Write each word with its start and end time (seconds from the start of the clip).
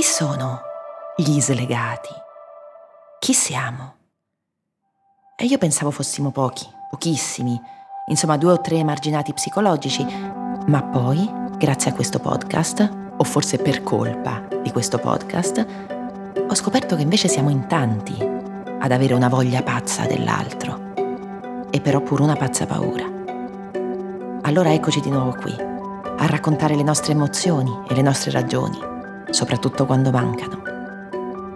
chi 0.00 0.06
sono 0.06 0.62
gli 1.14 1.38
slegati? 1.42 2.08
Chi 3.18 3.34
siamo? 3.34 3.96
E 5.36 5.44
io 5.44 5.58
pensavo 5.58 5.90
fossimo 5.90 6.30
pochi, 6.30 6.66
pochissimi, 6.88 7.60
insomma 8.06 8.38
due 8.38 8.52
o 8.52 8.60
tre 8.62 8.76
emarginati 8.76 9.34
psicologici, 9.34 10.02
ma 10.68 10.82
poi, 10.84 11.30
grazie 11.58 11.90
a 11.90 11.94
questo 11.94 12.18
podcast, 12.18 13.12
o 13.18 13.22
forse 13.24 13.58
per 13.58 13.82
colpa 13.82 14.42
di 14.62 14.70
questo 14.70 14.96
podcast, 14.96 15.66
ho 16.48 16.54
scoperto 16.54 16.96
che 16.96 17.02
invece 17.02 17.28
siamo 17.28 17.50
in 17.50 17.66
tanti 17.66 18.16
ad 18.22 18.90
avere 18.90 19.12
una 19.12 19.28
voglia 19.28 19.62
pazza 19.62 20.06
dell'altro, 20.06 20.94
e 21.68 21.78
però 21.82 22.00
pure 22.00 22.22
una 22.22 22.36
pazza 22.36 22.64
paura. 22.64 23.04
Allora 24.44 24.72
eccoci 24.72 25.00
di 25.00 25.10
nuovo 25.10 25.36
qui, 25.38 25.54
a 25.54 26.24
raccontare 26.24 26.74
le 26.74 26.84
nostre 26.84 27.12
emozioni 27.12 27.82
e 27.86 27.94
le 27.94 28.00
nostre 28.00 28.30
ragioni, 28.30 28.88
soprattutto 29.30 29.86
quando 29.86 30.10
mancano. 30.10 30.62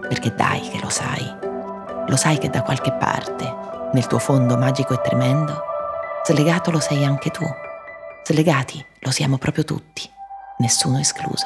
Perché 0.07 0.33
dai 0.33 0.61
che 0.61 0.79
lo 0.81 0.89
sai, 0.89 1.25
lo 2.07 2.15
sai 2.15 2.37
che 2.37 2.49
da 2.49 2.61
qualche 2.61 2.93
parte, 2.93 3.89
nel 3.93 4.07
tuo 4.07 4.19
fondo 4.19 4.57
magico 4.57 4.93
e 4.93 5.01
tremendo, 5.01 5.61
slegato 6.23 6.71
lo 6.71 6.79
sei 6.79 7.03
anche 7.05 7.29
tu. 7.29 7.45
Slegati 8.23 8.83
lo 8.99 9.11
siamo 9.11 9.37
proprio 9.37 9.63
tutti, 9.63 10.09
nessuno 10.57 10.99
escluso. 10.99 11.45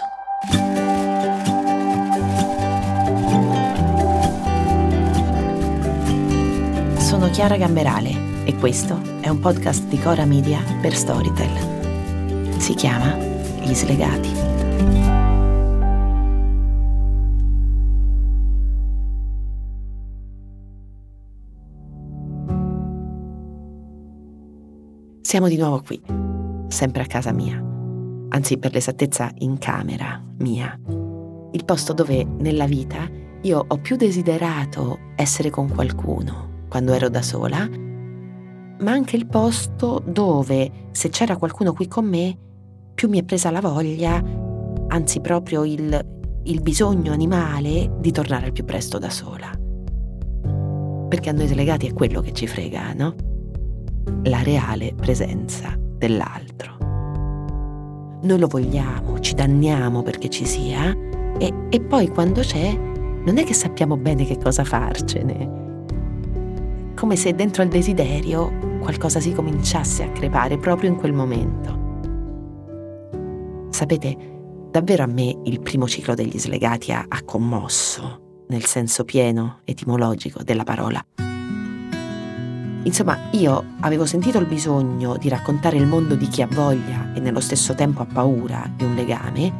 Sono 6.97 7.29
Chiara 7.31 7.57
Gamberale 7.57 8.45
e 8.45 8.55
questo 8.55 9.01
è 9.19 9.27
un 9.27 9.39
podcast 9.39 9.83
di 9.85 9.99
Cora 9.99 10.25
Media 10.25 10.63
per 10.79 10.95
Storytel. 10.95 12.57
Si 12.57 12.73
chiama 12.75 13.13
Gli 13.15 13.73
Slegati. 13.73 15.08
Siamo 25.29 25.47
di 25.47 25.57
nuovo 25.57 25.83
qui, 25.85 26.01
sempre 26.69 27.03
a 27.03 27.05
casa 27.05 27.31
mia, 27.31 27.63
anzi 28.29 28.57
per 28.57 28.73
l'esattezza 28.73 29.29
in 29.37 29.59
camera 29.59 30.19
mia, 30.39 30.75
il 31.51 31.65
posto 31.65 31.93
dove 31.93 32.23
nella 32.23 32.65
vita 32.65 33.07
io 33.43 33.63
ho 33.67 33.77
più 33.77 33.95
desiderato 33.95 34.97
essere 35.15 35.51
con 35.51 35.69
qualcuno 35.69 36.65
quando 36.67 36.93
ero 36.93 37.09
da 37.09 37.21
sola, 37.21 37.69
ma 37.69 38.91
anche 38.91 39.17
il 39.17 39.27
posto 39.27 40.01
dove, 40.03 40.87
se 40.89 41.09
c'era 41.09 41.37
qualcuno 41.37 41.73
qui 41.73 41.87
con 41.87 42.05
me, 42.05 42.35
più 42.95 43.07
mi 43.07 43.19
è 43.19 43.23
presa 43.23 43.51
la 43.51 43.61
voglia, 43.61 44.19
anzi 44.87 45.21
proprio 45.21 45.63
il, 45.63 46.39
il 46.45 46.61
bisogno 46.63 47.11
animale 47.11 47.97
di 47.99 48.11
tornare 48.11 48.47
al 48.47 48.51
più 48.51 48.65
presto 48.65 48.97
da 48.97 49.11
sola. 49.11 49.51
Perché 51.07 51.29
a 51.29 51.33
noi 51.33 51.45
delegati 51.45 51.85
è 51.85 51.93
quello 51.93 52.19
che 52.19 52.33
ci 52.33 52.47
frega, 52.47 52.93
no? 52.93 53.28
La 54.23 54.41
reale 54.43 54.93
presenza 54.95 55.73
dell'altro. 55.77 56.77
Noi 58.21 58.39
lo 58.39 58.47
vogliamo, 58.47 59.19
ci 59.19 59.33
danniamo 59.33 60.01
perché 60.01 60.29
ci 60.29 60.45
sia 60.45 60.95
e, 61.37 61.53
e 61.69 61.81
poi 61.81 62.09
quando 62.09 62.41
c'è 62.41 62.77
non 62.77 63.37
è 63.37 63.43
che 63.43 63.53
sappiamo 63.53 63.97
bene 63.97 64.25
che 64.25 64.37
cosa 64.37 64.63
farcene 64.63 65.59
come 66.99 67.15
se 67.15 67.33
dentro 67.33 67.63
al 67.63 67.69
desiderio 67.69 68.51
qualcosa 68.81 69.21
si 69.21 69.31
cominciasse 69.31 70.03
a 70.03 70.11
crepare 70.11 70.57
proprio 70.57 70.89
in 70.89 70.97
quel 70.97 71.13
momento. 71.13 71.77
Sapete, 73.69 74.17
davvero 74.69 75.03
a 75.03 75.07
me 75.07 75.39
il 75.45 75.61
primo 75.61 75.87
ciclo 75.87 76.13
degli 76.13 76.37
slegati 76.37 76.91
ha, 76.91 77.05
ha 77.07 77.23
commosso, 77.23 78.43
nel 78.49 78.65
senso 78.65 79.05
pieno, 79.05 79.61
etimologico 79.63 80.43
della 80.43 80.65
parola. 80.65 81.01
Insomma, 82.83 83.17
io 83.31 83.63
avevo 83.81 84.05
sentito 84.05 84.39
il 84.39 84.45
bisogno 84.45 85.17
di 85.17 85.27
raccontare 85.27 85.77
il 85.77 85.85
mondo 85.85 86.15
di 86.15 86.27
chi 86.27 86.41
ha 86.41 86.47
voglia 86.49 87.11
e 87.13 87.19
nello 87.19 87.41
stesso 87.41 87.75
tempo 87.75 88.01
ha 88.01 88.05
paura 88.05 88.69
di 88.73 88.85
un 88.85 88.95
legame, 88.95 89.51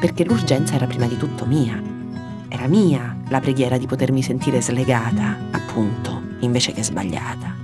perché 0.00 0.24
l'urgenza 0.24 0.74
era 0.74 0.86
prima 0.86 1.06
di 1.06 1.16
tutto 1.16 1.46
mia. 1.46 1.80
Era 2.48 2.66
mia 2.66 3.16
la 3.28 3.40
preghiera 3.40 3.78
di 3.78 3.86
potermi 3.86 4.22
sentire 4.22 4.60
slegata, 4.60 5.36
appunto, 5.52 6.20
invece 6.40 6.72
che 6.72 6.82
sbagliata. 6.82 7.54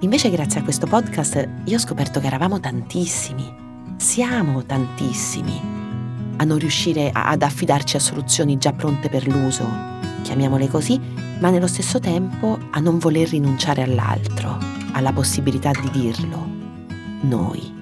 Invece 0.00 0.30
grazie 0.30 0.60
a 0.60 0.62
questo 0.62 0.86
podcast 0.86 1.48
io 1.64 1.76
ho 1.76 1.80
scoperto 1.80 2.20
che 2.20 2.26
eravamo 2.26 2.60
tantissimi, 2.60 3.50
siamo 3.96 4.64
tantissimi, 4.64 5.60
a 6.36 6.44
non 6.44 6.58
riuscire 6.58 7.10
ad 7.12 7.42
affidarci 7.42 7.96
a 7.96 8.00
soluzioni 8.00 8.58
già 8.58 8.72
pronte 8.72 9.08
per 9.08 9.26
l'uso, 9.26 9.66
chiamiamole 10.22 10.68
così, 10.68 11.00
ma 11.38 11.50
nello 11.50 11.66
stesso 11.66 11.98
tempo 12.00 12.58
a 12.70 12.80
non 12.80 12.98
voler 12.98 13.28
rinunciare 13.28 13.82
all'altro, 13.82 14.58
alla 14.92 15.12
possibilità 15.12 15.70
di 15.70 15.90
dirlo, 15.90 16.46
noi. 17.22 17.74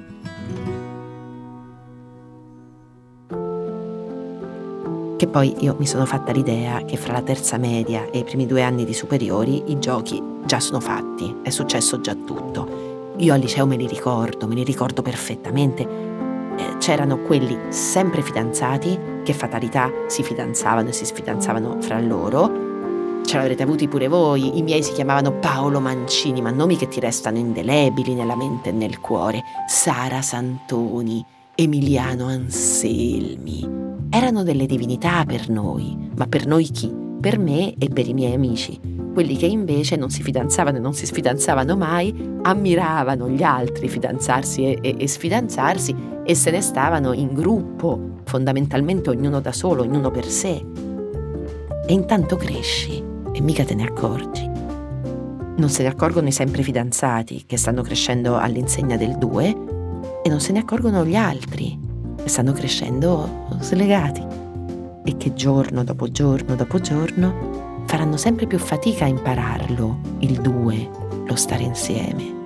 Che 5.16 5.26
poi 5.28 5.54
io 5.60 5.76
mi 5.78 5.86
sono 5.86 6.04
fatta 6.06 6.32
l'idea 6.32 6.84
che 6.84 6.96
fra 6.96 7.12
la 7.12 7.22
terza 7.22 7.56
media 7.56 8.10
e 8.10 8.18
i 8.18 8.24
primi 8.24 8.46
due 8.46 8.62
anni 8.62 8.84
di 8.84 8.92
superiori 8.92 9.70
i 9.70 9.78
giochi 9.78 10.20
già 10.44 10.58
sono 10.58 10.80
fatti, 10.80 11.36
è 11.42 11.50
successo 11.50 12.00
già 12.00 12.14
tutto. 12.14 13.12
Io 13.18 13.32
al 13.32 13.38
liceo 13.38 13.64
me 13.64 13.76
li 13.76 13.86
ricordo, 13.86 14.48
me 14.48 14.54
li 14.54 14.64
ricordo 14.64 15.02
perfettamente. 15.02 15.82
Eh, 16.56 16.76
c'erano 16.78 17.18
quelli 17.18 17.56
sempre 17.68 18.22
fidanzati, 18.22 18.98
che 19.22 19.32
fatalità 19.32 19.90
si 20.08 20.24
fidanzavano 20.24 20.88
e 20.88 20.92
si 20.92 21.04
sfidanzavano 21.04 21.80
fra 21.80 22.00
loro. 22.00 22.63
Ce 23.24 23.38
l'avrete 23.38 23.62
avuti 23.62 23.88
pure 23.88 24.06
voi, 24.06 24.58
i 24.58 24.62
miei 24.62 24.82
si 24.82 24.92
chiamavano 24.92 25.38
Paolo 25.38 25.80
Mancini, 25.80 26.42
ma 26.42 26.50
nomi 26.50 26.76
che 26.76 26.88
ti 26.88 27.00
restano 27.00 27.38
indelebili 27.38 28.12
nella 28.12 28.36
mente 28.36 28.68
e 28.68 28.72
nel 28.72 29.00
cuore. 29.00 29.42
Sara 29.66 30.20
Santoni, 30.20 31.24
Emiliano 31.54 32.26
Anselmi, 32.26 33.66
erano 34.10 34.42
delle 34.42 34.66
divinità 34.66 35.24
per 35.24 35.48
noi, 35.48 36.10
ma 36.16 36.26
per 36.26 36.46
noi 36.46 36.64
chi? 36.64 36.94
Per 37.18 37.38
me 37.38 37.74
e 37.78 37.88
per 37.88 38.06
i 38.06 38.12
miei 38.12 38.34
amici. 38.34 38.78
Quelli 39.14 39.36
che 39.36 39.46
invece 39.46 39.96
non 39.96 40.10
si 40.10 40.22
fidanzavano 40.22 40.76
e 40.76 40.80
non 40.80 40.92
si 40.92 41.06
sfidanzavano 41.06 41.76
mai, 41.76 42.14
ammiravano 42.42 43.30
gli 43.30 43.42
altri 43.42 43.88
fidanzarsi 43.88 44.64
e, 44.64 44.78
e, 44.82 44.96
e 44.98 45.08
sfidanzarsi 45.08 45.96
e 46.24 46.34
se 46.34 46.50
ne 46.50 46.60
stavano 46.60 47.14
in 47.14 47.32
gruppo, 47.32 48.18
fondamentalmente 48.24 49.08
ognuno 49.08 49.40
da 49.40 49.52
solo, 49.52 49.82
ognuno 49.82 50.10
per 50.10 50.26
sé. 50.26 50.62
E 51.86 51.92
intanto 51.92 52.36
cresci 52.36 53.12
e 53.34 53.40
mica 53.40 53.64
te 53.64 53.74
ne 53.74 53.84
accorgi. 53.84 54.48
Non 55.56 55.68
se 55.68 55.82
ne 55.82 55.88
accorgono 55.88 56.28
i 56.28 56.32
sempre 56.32 56.62
fidanzati 56.62 57.44
che 57.46 57.56
stanno 57.56 57.82
crescendo 57.82 58.38
all'insegna 58.38 58.96
del 58.96 59.18
due 59.18 59.48
e 60.22 60.28
non 60.28 60.40
se 60.40 60.52
ne 60.52 60.60
accorgono 60.60 61.04
gli 61.04 61.16
altri 61.16 61.78
e 62.22 62.28
stanno 62.28 62.52
crescendo 62.52 63.46
slegati 63.60 64.24
e 65.04 65.16
che 65.16 65.34
giorno 65.34 65.84
dopo 65.84 66.08
giorno 66.08 66.54
dopo 66.54 66.78
giorno 66.80 67.82
faranno 67.86 68.16
sempre 68.16 68.46
più 68.46 68.58
fatica 68.58 69.04
a 69.04 69.08
impararlo, 69.08 69.98
il 70.20 70.40
due, 70.40 70.88
lo 71.26 71.36
stare 71.36 71.62
insieme. 71.62 72.42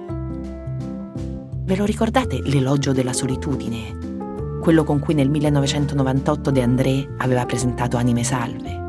Ve 1.64 1.76
lo 1.76 1.84
ricordate 1.84 2.40
l'elogio 2.44 2.92
della 2.92 3.12
solitudine? 3.12 4.58
Quello 4.60 4.84
con 4.84 4.98
cui 4.98 5.14
nel 5.14 5.30
1998 5.30 6.50
De 6.50 6.62
André 6.62 7.08
aveva 7.18 7.46
presentato 7.46 7.96
Anime 7.96 8.24
Salve. 8.24 8.80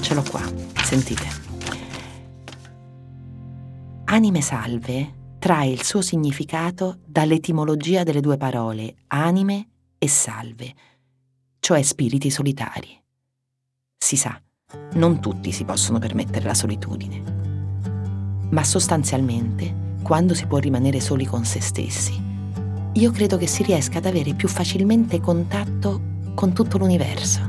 Ce 0.00 0.14
l'ho 0.14 0.24
qua, 0.28 0.42
sentite. 0.82 1.43
Anime 4.14 4.42
Salve 4.42 5.12
trae 5.40 5.70
il 5.70 5.82
suo 5.82 6.00
significato 6.00 6.98
dall'etimologia 7.04 8.04
delle 8.04 8.20
due 8.20 8.36
parole 8.36 8.94
anime 9.08 9.70
e 9.98 10.06
salve, 10.06 10.72
cioè 11.58 11.82
spiriti 11.82 12.30
solitari. 12.30 12.96
Si 13.98 14.14
sa, 14.14 14.40
non 14.92 15.18
tutti 15.20 15.50
si 15.50 15.64
possono 15.64 15.98
permettere 15.98 16.46
la 16.46 16.54
solitudine, 16.54 17.22
ma 18.50 18.62
sostanzialmente, 18.62 19.96
quando 20.04 20.32
si 20.32 20.46
può 20.46 20.58
rimanere 20.58 21.00
soli 21.00 21.24
con 21.24 21.44
se 21.44 21.60
stessi, 21.60 22.14
io 22.92 23.10
credo 23.10 23.36
che 23.36 23.48
si 23.48 23.64
riesca 23.64 23.98
ad 23.98 24.06
avere 24.06 24.34
più 24.34 24.46
facilmente 24.46 25.18
contatto 25.18 26.00
con 26.36 26.52
tutto 26.52 26.78
l'universo, 26.78 27.40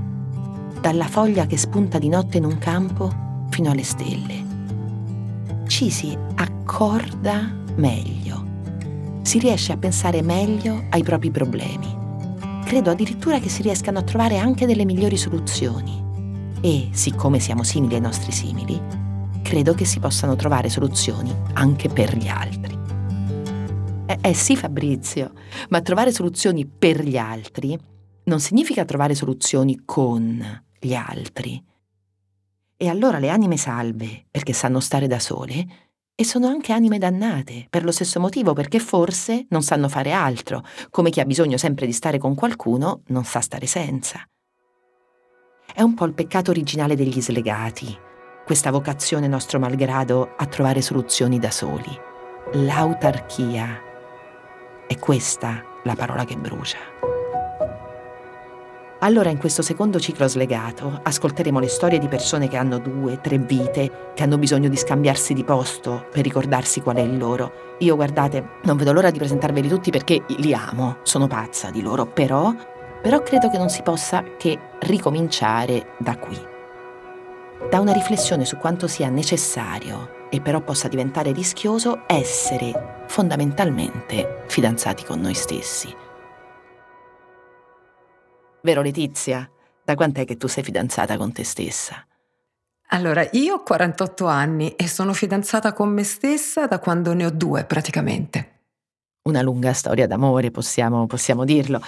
dalla 0.81 1.05
foglia 1.07 1.45
che 1.45 1.57
spunta 1.57 1.99
di 1.99 2.09
notte 2.09 2.37
in 2.37 2.45
un 2.45 2.57
campo 2.57 3.45
fino 3.51 3.69
alle 3.69 3.83
stelle. 3.83 4.44
Ci 5.67 5.89
si 5.89 6.17
accorda 6.35 7.51
meglio, 7.75 8.45
si 9.21 9.39
riesce 9.39 9.71
a 9.71 9.77
pensare 9.77 10.21
meglio 10.21 10.85
ai 10.89 11.03
propri 11.03 11.31
problemi 11.31 12.03
credo 12.65 12.89
addirittura 12.89 13.39
che 13.39 13.47
si 13.47 13.61
riescano 13.61 13.99
a 13.99 14.01
trovare 14.01 14.37
anche 14.37 14.65
delle 14.65 14.85
migliori 14.85 15.15
soluzioni. 15.15 16.03
E, 16.61 16.89
siccome 16.91 17.39
siamo 17.39 17.63
simili 17.63 17.93
ai 17.93 18.01
nostri 18.01 18.31
simili, 18.31 18.81
credo 19.43 19.73
che 19.75 19.85
si 19.85 19.99
possano 19.99 20.35
trovare 20.35 20.67
soluzioni 20.67 21.33
anche 21.53 21.89
per 21.89 22.17
gli 22.17 22.27
altri. 22.27 22.77
Eh, 24.07 24.17
eh 24.19 24.33
sì, 24.33 24.57
Fabrizio, 24.57 25.31
ma 25.69 25.81
trovare 25.81 26.11
soluzioni 26.11 26.65
per 26.65 27.03
gli 27.03 27.17
altri 27.17 27.77
non 28.23 28.39
significa 28.39 28.83
trovare 28.83 29.13
soluzioni 29.13 29.83
con 29.85 30.63
gli 30.79 30.95
altri. 30.95 31.63
E 32.77 32.89
allora 32.89 33.19
le 33.19 33.29
anime 33.29 33.57
salve, 33.57 34.25
perché 34.29 34.51
sanno 34.51 34.79
stare 34.79 35.07
da 35.07 35.19
sole, 35.19 35.65
e 36.13 36.23
sono 36.23 36.47
anche 36.47 36.73
anime 36.73 36.97
dannate, 36.97 37.67
per 37.69 37.83
lo 37.83 37.91
stesso 37.91 38.19
motivo, 38.19 38.53
perché 38.53 38.79
forse 38.79 39.45
non 39.49 39.61
sanno 39.61 39.89
fare 39.89 40.11
altro, 40.11 40.63
come 40.89 41.09
chi 41.09 41.19
ha 41.19 41.25
bisogno 41.25 41.57
sempre 41.57 41.85
di 41.85 41.93
stare 41.93 42.17
con 42.17 42.35
qualcuno 42.35 43.01
non 43.07 43.23
sa 43.23 43.41
stare 43.41 43.65
senza. 43.65 44.25
È 45.73 45.81
un 45.81 45.93
po' 45.93 46.05
il 46.05 46.13
peccato 46.13 46.51
originale 46.51 46.95
degli 46.95 47.21
slegati, 47.21 47.97
questa 48.45 48.71
vocazione 48.71 49.27
nostro 49.27 49.57
malgrado 49.59 50.35
a 50.37 50.45
trovare 50.45 50.81
soluzioni 50.81 51.39
da 51.39 51.51
soli. 51.51 51.99
L'autarchia. 52.53 53.81
È 54.85 54.99
questa 54.99 55.63
la 55.83 55.95
parola 55.95 56.25
che 56.25 56.37
brucia. 56.37 57.14
Allora 59.05 59.29
in 59.29 59.37
questo 59.37 59.61
secondo 59.61 59.99
ciclo 59.99 60.27
slegato 60.27 60.99
ascolteremo 61.03 61.59
le 61.59 61.67
storie 61.67 61.99
di 61.99 62.07
persone 62.07 62.47
che 62.47 62.57
hanno 62.57 62.79
due, 62.79 63.21
tre 63.21 63.37
vite, 63.37 64.11
che 64.15 64.23
hanno 64.23 64.39
bisogno 64.39 64.67
di 64.67 64.75
scambiarsi 64.75 65.35
di 65.35 65.43
posto 65.43 66.07
per 66.11 66.23
ricordarsi 66.23 66.81
qual 66.81 66.95
è 66.95 67.01
il 67.01 67.15
loro. 67.15 67.75
Io 67.79 67.93
guardate, 67.93 68.43
non 68.63 68.77
vedo 68.77 68.93
l'ora 68.93 69.11
di 69.11 69.19
presentarveli 69.19 69.67
tutti 69.69 69.91
perché 69.91 70.23
li 70.37 70.55
amo, 70.55 70.97
sono 71.03 71.27
pazza 71.27 71.69
di 71.69 71.83
loro, 71.83 72.07
però, 72.07 72.51
però 72.99 73.21
credo 73.21 73.47
che 73.51 73.59
non 73.59 73.69
si 73.69 73.83
possa 73.83 74.23
che 74.39 74.57
ricominciare 74.79 75.89
da 75.99 76.17
qui. 76.17 76.39
Da 77.69 77.79
una 77.79 77.93
riflessione 77.93 78.43
su 78.43 78.57
quanto 78.57 78.87
sia 78.87 79.09
necessario 79.09 80.27
e 80.31 80.41
però 80.41 80.61
possa 80.61 80.87
diventare 80.87 81.31
rischioso 81.31 82.05
essere 82.07 83.03
fondamentalmente 83.05 84.45
fidanzati 84.47 85.05
con 85.05 85.19
noi 85.19 85.35
stessi. 85.35 86.04
Vero 88.65 88.81
Letizia? 88.81 89.47
Da 89.83 89.93
quant'è 89.93 90.25
che 90.25 90.37
tu 90.37 90.47
sei 90.47 90.63
fidanzata 90.63 91.17
con 91.17 91.31
te 91.31 91.43
stessa? 91.43 92.03
Allora, 92.87 93.23
io 93.33 93.53
ho 93.53 93.61
48 93.61 94.25
anni 94.25 94.71
e 94.71 94.87
sono 94.87 95.13
fidanzata 95.13 95.71
con 95.71 95.89
me 95.89 96.03
stessa 96.03 96.65
da 96.65 96.79
quando 96.79 97.13
ne 97.13 97.27
ho 97.27 97.29
due 97.29 97.63
praticamente. 97.65 98.63
Una 99.25 99.43
lunga 99.43 99.71
storia 99.73 100.07
d'amore, 100.07 100.49
possiamo, 100.49 101.05
possiamo 101.05 101.45
dirlo. 101.45 101.79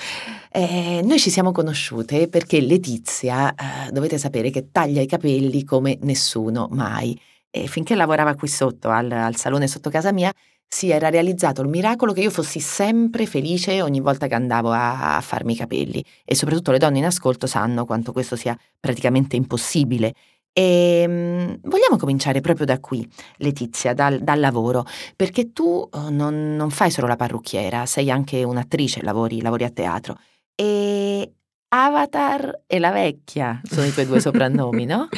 Eh, 0.52 1.02
noi 1.04 1.18
ci 1.18 1.32
siamo 1.32 1.52
conosciute 1.52 2.28
perché 2.28 2.62
Letizia, 2.62 3.56
eh, 3.56 3.92
dovete 3.92 4.20
sapere 4.20 4.52
che 4.52 4.70
taglia 4.72 5.02
i 5.02 5.08
capelli 5.08 5.64
come 5.64 5.98
nessuno 6.02 6.68
mai. 6.70 7.20
E 7.50 7.66
finché 7.66 7.96
lavorava 7.96 8.36
qui 8.36 8.50
sotto, 8.50 8.90
al, 8.90 9.12
al 9.12 9.36
salone 9.36 9.68
sotto 9.68 9.90
casa 9.90 10.12
mia, 10.12 10.32
si 10.68 10.90
era 10.90 11.10
realizzato 11.10 11.62
il 11.62 11.69
miracolo 11.69 12.14
che 12.14 12.22
io 12.22 12.30
fossi 12.30 12.60
sempre 12.60 13.25
felice 13.25 13.81
ogni 13.81 14.02
volta 14.02 14.28
che 14.28 14.36
andavo 14.36 14.72
a, 14.72 15.16
a 15.16 15.22
farmi 15.22 15.54
i 15.54 15.56
capelli 15.56 16.04
e 16.25 16.36
soprattutto 16.36 16.72
le 16.72 16.78
donne 16.78 16.98
in 16.98 17.06
ascolto 17.06 17.48
sanno 17.48 17.86
quanto 17.86 18.12
questo 18.12 18.36
sia 18.36 18.58
praticamente 18.80 19.36
impossibile. 19.36 20.14
E 20.52 21.06
um, 21.08 21.60
vogliamo 21.69 21.98
cominciare 21.98 22.42
proprio 22.42 22.66
da 22.66 22.80
qui, 22.80 23.08
Letizia, 23.38 23.94
dal, 23.94 24.19
dal 24.19 24.40
lavoro, 24.40 24.86
perché 25.16 25.54
tu 25.54 25.88
oh, 25.90 26.10
non, 26.10 26.56
non, 26.56 26.72
fai 26.72 26.90
solo 26.90 27.06
la 27.06 27.16
parrucchiera, 27.16 27.86
sei 27.86 28.10
anche 28.10 28.44
un'attrice, 28.44 29.04
lavori, 29.04 29.42
lavori 29.42 29.66
a 29.66 29.69
teatro. 29.69 30.18
E 30.56 31.31
Avatar 31.69 32.64
e 32.66 32.80
la 32.80 32.92
vecchia 32.92 33.62
sono 33.64 33.86
i 33.86 33.94
tuoi 33.94 34.08
due 34.08 34.19
soprannomi, 34.22 34.86
no? 34.86 35.10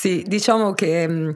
Sì, 0.00 0.24
diciamo 0.26 0.72
che 0.72 1.06
mm, 1.06 1.30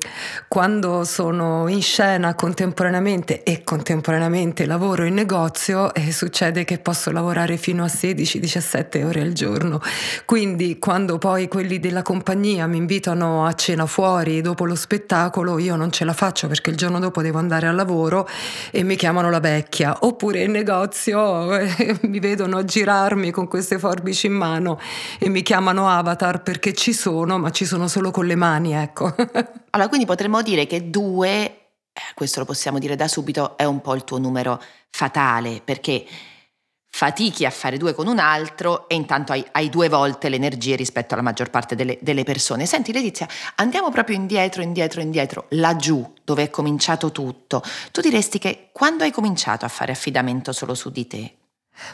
quando 0.48 1.04
sono 1.04 1.68
in 1.68 1.82
scena 1.82 2.34
contemporaneamente 2.34 3.42
e 3.42 3.62
contemporaneamente 3.62 4.64
lavoro 4.64 5.04
in 5.04 5.12
negozio, 5.12 5.92
eh, 5.92 6.10
succede 6.10 6.64
che 6.64 6.78
posso 6.78 7.10
lavorare 7.10 7.58
fino 7.58 7.84
a 7.84 7.88
16-17 7.88 9.04
ore 9.04 9.20
al 9.20 9.32
giorno. 9.34 9.82
Quindi 10.24 10.78
quando 10.78 11.18
poi 11.18 11.46
quelli 11.46 11.78
della 11.78 12.00
compagnia 12.00 12.66
mi 12.66 12.78
invitano 12.78 13.44
a 13.44 13.52
cena 13.52 13.84
fuori 13.84 14.40
dopo 14.40 14.64
lo 14.64 14.76
spettacolo, 14.76 15.58
io 15.58 15.76
non 15.76 15.92
ce 15.92 16.06
la 16.06 16.14
faccio 16.14 16.48
perché 16.48 16.70
il 16.70 16.76
giorno 16.76 16.98
dopo 16.98 17.20
devo 17.20 17.36
andare 17.36 17.66
al 17.66 17.74
lavoro 17.74 18.26
e 18.70 18.82
mi 18.82 18.96
chiamano 18.96 19.28
la 19.28 19.40
vecchia. 19.40 19.94
Oppure 20.00 20.42
in 20.42 20.52
negozio 20.52 21.54
eh, 21.54 21.98
mi 22.08 22.18
vedono 22.18 22.64
girarmi 22.64 23.30
con 23.30 23.46
queste 23.46 23.78
forbici 23.78 24.26
in 24.26 24.32
mano 24.32 24.80
e 25.18 25.28
mi 25.28 25.42
chiamano 25.42 25.86
avatar 25.86 26.42
perché 26.42 26.72
ci 26.72 26.94
sono, 26.94 27.36
ma 27.36 27.50
ci 27.50 27.66
sono 27.66 27.88
solo 27.88 28.10
con 28.10 28.24
le 28.24 28.36
mani 28.36 28.52
umani, 28.54 28.72
ecco. 28.72 29.14
allora, 29.70 29.88
quindi 29.88 30.06
potremmo 30.06 30.42
dire 30.42 30.66
che 30.66 30.90
due, 30.90 31.44
eh, 31.92 32.00
questo 32.14 32.40
lo 32.40 32.46
possiamo 32.46 32.78
dire 32.78 32.96
da 32.96 33.08
subito, 33.08 33.56
è 33.56 33.64
un 33.64 33.80
po' 33.80 33.94
il 33.94 34.04
tuo 34.04 34.18
numero 34.18 34.62
fatale, 34.90 35.60
perché 35.64 36.06
fatichi 36.94 37.44
a 37.44 37.50
fare 37.50 37.76
due 37.76 37.92
con 37.92 38.06
un 38.06 38.20
altro 38.20 38.88
e 38.88 38.94
intanto 38.94 39.32
hai, 39.32 39.44
hai 39.52 39.68
due 39.68 39.88
volte 39.88 40.28
le 40.28 40.36
energie 40.36 40.76
rispetto 40.76 41.14
alla 41.14 41.24
maggior 41.24 41.50
parte 41.50 41.74
delle, 41.74 41.98
delle, 42.00 42.22
persone. 42.22 42.66
Senti 42.66 42.92
Letizia, 42.92 43.26
andiamo 43.56 43.90
proprio 43.90 44.14
indietro, 44.14 44.62
indietro, 44.62 45.00
indietro, 45.00 45.46
laggiù 45.50 46.12
dove 46.22 46.44
è 46.44 46.50
cominciato 46.50 47.10
tutto. 47.10 47.62
Tu 47.90 48.00
diresti 48.00 48.38
che 48.38 48.68
quando 48.72 49.02
hai 49.02 49.10
cominciato 49.10 49.64
a 49.64 49.68
fare 49.68 49.90
affidamento 49.90 50.52
solo 50.52 50.74
su 50.74 50.90
di 50.90 51.06
te, 51.08 51.34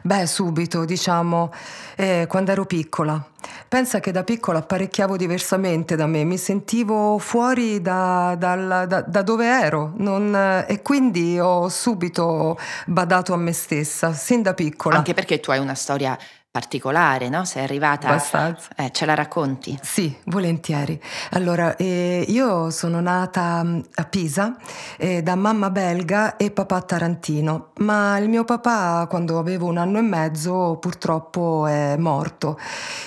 Beh, 0.03 0.27
subito, 0.27 0.85
diciamo, 0.85 1.53
eh, 1.97 2.27
quando 2.29 2.53
ero 2.53 2.65
piccola. 2.65 3.23
Pensa 3.69 4.00
che 4.00 4.11
da 4.11 4.25
piccola 4.25 4.59
apparecchiavo 4.59 5.17
diversamente 5.17 5.97
da 5.97 6.06
me, 6.06 6.25
mi 6.25 6.37
sentivo 6.37 7.19
fuori 7.19 7.81
da, 7.81 8.35
da, 8.37 8.85
da, 8.85 9.00
da 9.00 9.23
dove 9.23 9.47
ero 9.47 9.93
non, 9.97 10.65
e 10.67 10.82
quindi 10.82 11.38
ho 11.38 11.69
subito 11.69 12.59
badato 12.87 13.32
a 13.32 13.37
me 13.37 13.53
stessa, 13.53 14.12
sin 14.12 14.43
da 14.43 14.55
piccola. 14.55 14.97
Anche 14.97 15.15
perché 15.15 15.41
tu 15.41 15.50
hai 15.50 15.59
una 15.59 15.75
storia 15.75 16.19
particolare, 16.52 17.29
no? 17.29 17.44
Sei 17.44 17.62
arrivata... 17.62 18.08
Abbastanza. 18.08 18.70
Eh, 18.75 18.91
ce 18.91 19.06
la 19.06 19.14
racconti? 19.14 19.79
Sì, 19.82 20.12
volentieri. 20.25 21.00
Allora, 21.31 21.76
eh, 21.76 22.25
io 22.26 22.70
sono 22.70 22.99
nata 23.00 23.62
mm, 23.62 23.81
a 23.94 24.05
Pisa 24.05 24.56
eh, 24.97 25.23
da 25.23 25.37
mamma 25.37 25.70
belga 25.70 26.37
e 26.37 26.50
papà 26.50 26.82
tarantino, 26.82 27.69
ma 27.79 28.19
il 28.19 28.29
mio 28.29 28.44
papà 28.44 29.06
quando 29.08 29.38
avevo 29.38 29.67
un 29.67 29.76
anno 29.76 29.99
e 29.99 30.02
mezzo 30.02 30.76
purtroppo 30.81 31.69
è 31.69 31.97
morto 31.97 32.58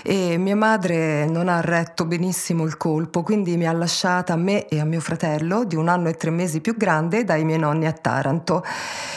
e 0.03 0.37
mia 0.37 0.55
madre 0.55 1.25
non 1.25 1.49
ha 1.49 1.59
retto 1.59 2.05
benissimo 2.05 2.63
il 2.63 2.77
colpo, 2.77 3.23
quindi 3.23 3.57
mi 3.57 3.67
ha 3.67 3.73
lasciata 3.73 4.33
a 4.33 4.37
me 4.37 4.69
e 4.69 4.79
a 4.79 4.85
mio 4.85 5.01
fratello 5.01 5.65
di 5.65 5.75
un 5.75 5.89
anno 5.89 6.07
e 6.07 6.13
tre 6.13 6.29
mesi 6.29 6.61
più 6.61 6.77
grande 6.77 7.25
dai 7.25 7.43
miei 7.43 7.59
nonni 7.59 7.87
a 7.87 7.91
Taranto. 7.91 8.63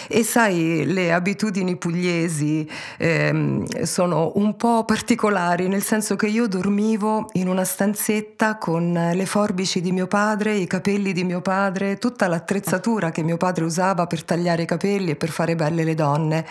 E 0.08 0.24
sai, 0.24 0.84
le 0.84 1.12
abitudini 1.12 1.76
pugliesi 1.76 2.68
ehm, 2.98 3.82
sono 3.82 4.15
sono 4.16 4.32
un 4.36 4.56
po' 4.56 4.84
particolari, 4.86 5.68
nel 5.68 5.82
senso 5.82 6.16
che 6.16 6.26
io 6.26 6.48
dormivo 6.48 7.28
in 7.32 7.48
una 7.48 7.64
stanzetta 7.64 8.56
con 8.56 9.10
le 9.12 9.26
forbici 9.26 9.82
di 9.82 9.92
mio 9.92 10.06
padre, 10.06 10.54
i 10.54 10.66
capelli 10.66 11.12
di 11.12 11.22
mio 11.22 11.42
padre, 11.42 11.98
tutta 11.98 12.26
l'attrezzatura 12.26 13.10
che 13.10 13.22
mio 13.22 13.36
padre 13.36 13.64
usava 13.64 14.06
per 14.06 14.24
tagliare 14.24 14.62
i 14.62 14.66
capelli 14.66 15.10
e 15.10 15.16
per 15.16 15.28
fare 15.28 15.54
belle 15.54 15.84
le 15.84 15.94
donne. 15.94 16.46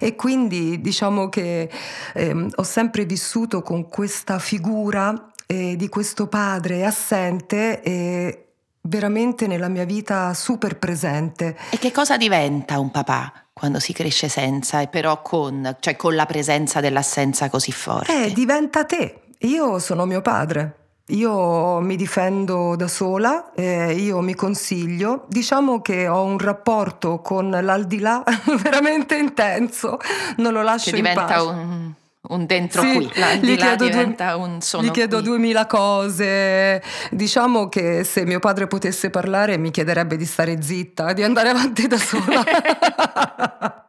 E 0.00 0.16
quindi 0.16 0.80
diciamo 0.80 1.28
che 1.28 1.70
eh, 2.14 2.46
ho 2.52 2.62
sempre 2.64 3.04
vissuto 3.04 3.62
con 3.62 3.88
questa 3.88 4.40
figura 4.40 5.30
eh, 5.46 5.76
di 5.76 5.88
questo 5.88 6.26
padre 6.26 6.84
assente 6.84 7.80
e 7.80 8.47
veramente 8.88 9.46
nella 9.46 9.68
mia 9.68 9.84
vita 9.84 10.32
super 10.34 10.78
presente. 10.78 11.56
E 11.70 11.78
che 11.78 11.92
cosa 11.92 12.16
diventa 12.16 12.78
un 12.78 12.90
papà? 12.90 13.32
quando 13.58 13.80
si 13.80 13.92
cresce 13.92 14.28
senza 14.28 14.82
e 14.82 14.86
però 14.86 15.20
con, 15.20 15.78
cioè 15.80 15.96
con 15.96 16.14
la 16.14 16.26
presenza 16.26 16.78
dell'assenza 16.78 17.50
così 17.50 17.72
forte. 17.72 18.26
Eh, 18.26 18.32
diventa 18.32 18.84
te. 18.84 19.22
Io 19.40 19.80
sono 19.80 20.06
mio 20.06 20.22
padre. 20.22 20.74
Io 21.08 21.80
mi 21.80 21.96
difendo 21.96 22.76
da 22.76 22.86
sola, 22.86 23.50
eh, 23.54 23.94
io 23.94 24.20
mi 24.20 24.36
consiglio, 24.36 25.24
diciamo 25.28 25.80
che 25.80 26.06
ho 26.06 26.22
un 26.22 26.38
rapporto 26.38 27.20
con 27.20 27.50
l'aldilà 27.50 28.22
veramente 28.62 29.16
intenso, 29.16 29.98
non 30.36 30.52
lo 30.52 30.62
lascio 30.62 30.92
che 30.92 30.98
in 30.98 31.10
pace. 31.14 31.40
un 31.40 31.92
un 32.20 32.46
dentro 32.46 32.82
sì, 32.82 32.94
qui, 32.94 33.10
l'aldilà 33.14 33.76
diventa 33.76 34.34
due, 34.34 34.46
un 34.46 34.60
sono 34.60 34.82
Gli 34.82 34.90
chiedo 34.90 35.18
qui. 35.18 35.26
duemila 35.26 35.66
cose, 35.66 36.82
diciamo 37.10 37.68
che 37.68 38.04
se 38.04 38.24
mio 38.26 38.40
padre 38.40 38.66
potesse 38.66 39.10
parlare 39.10 39.56
mi 39.56 39.70
chiederebbe 39.70 40.16
di 40.16 40.26
stare 40.26 40.60
zitta, 40.60 41.12
di 41.12 41.22
andare 41.22 41.48
avanti 41.50 41.86
da 41.86 41.98
sola. 41.98 42.44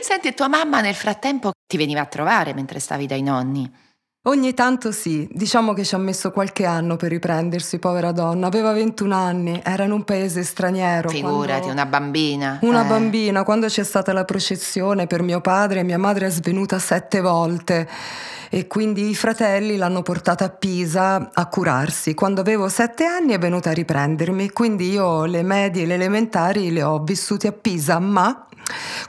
Senti, 0.00 0.34
tua 0.34 0.48
mamma 0.48 0.80
nel 0.80 0.94
frattempo 0.94 1.50
ti 1.66 1.76
veniva 1.76 2.00
a 2.00 2.06
trovare 2.06 2.54
mentre 2.54 2.78
stavi 2.78 3.06
dai 3.06 3.22
nonni? 3.22 3.70
Ogni 4.28 4.52
tanto 4.52 4.92
sì, 4.92 5.26
diciamo 5.32 5.72
che 5.72 5.86
ci 5.86 5.94
ha 5.94 5.98
messo 5.98 6.30
qualche 6.32 6.66
anno 6.66 6.96
per 6.96 7.08
riprendersi, 7.08 7.78
povera 7.78 8.12
donna. 8.12 8.46
Aveva 8.46 8.72
21 8.72 9.14
anni, 9.14 9.58
era 9.64 9.84
in 9.84 9.90
un 9.90 10.04
paese 10.04 10.42
straniero. 10.42 11.08
Figurati, 11.08 11.62
quando... 11.62 11.72
una 11.72 11.86
bambina. 11.86 12.58
Una 12.60 12.84
eh. 12.84 12.88
bambina, 12.88 13.42
quando 13.42 13.68
c'è 13.68 13.82
stata 13.82 14.12
la 14.12 14.26
processione 14.26 15.06
per 15.06 15.22
mio 15.22 15.40
padre, 15.40 15.82
mia 15.82 15.96
madre 15.96 16.26
è 16.26 16.30
svenuta 16.30 16.78
sette 16.78 17.22
volte 17.22 17.88
e 18.50 18.66
quindi 18.66 19.08
i 19.08 19.14
fratelli 19.14 19.76
l'hanno 19.76 20.02
portata 20.02 20.44
a 20.44 20.50
Pisa 20.50 21.30
a 21.32 21.46
curarsi. 21.46 22.12
Quando 22.12 22.42
avevo 22.42 22.68
sette 22.68 23.06
anni 23.06 23.32
è 23.32 23.38
venuta 23.38 23.70
a 23.70 23.72
riprendermi, 23.72 24.50
quindi 24.50 24.90
io 24.90 25.24
le 25.24 25.42
medie 25.42 25.84
e 25.84 25.86
le 25.86 25.94
elementari 25.94 26.70
le 26.70 26.82
ho 26.82 27.02
vissute 27.02 27.48
a 27.48 27.52
Pisa, 27.52 27.98
ma 27.98 28.46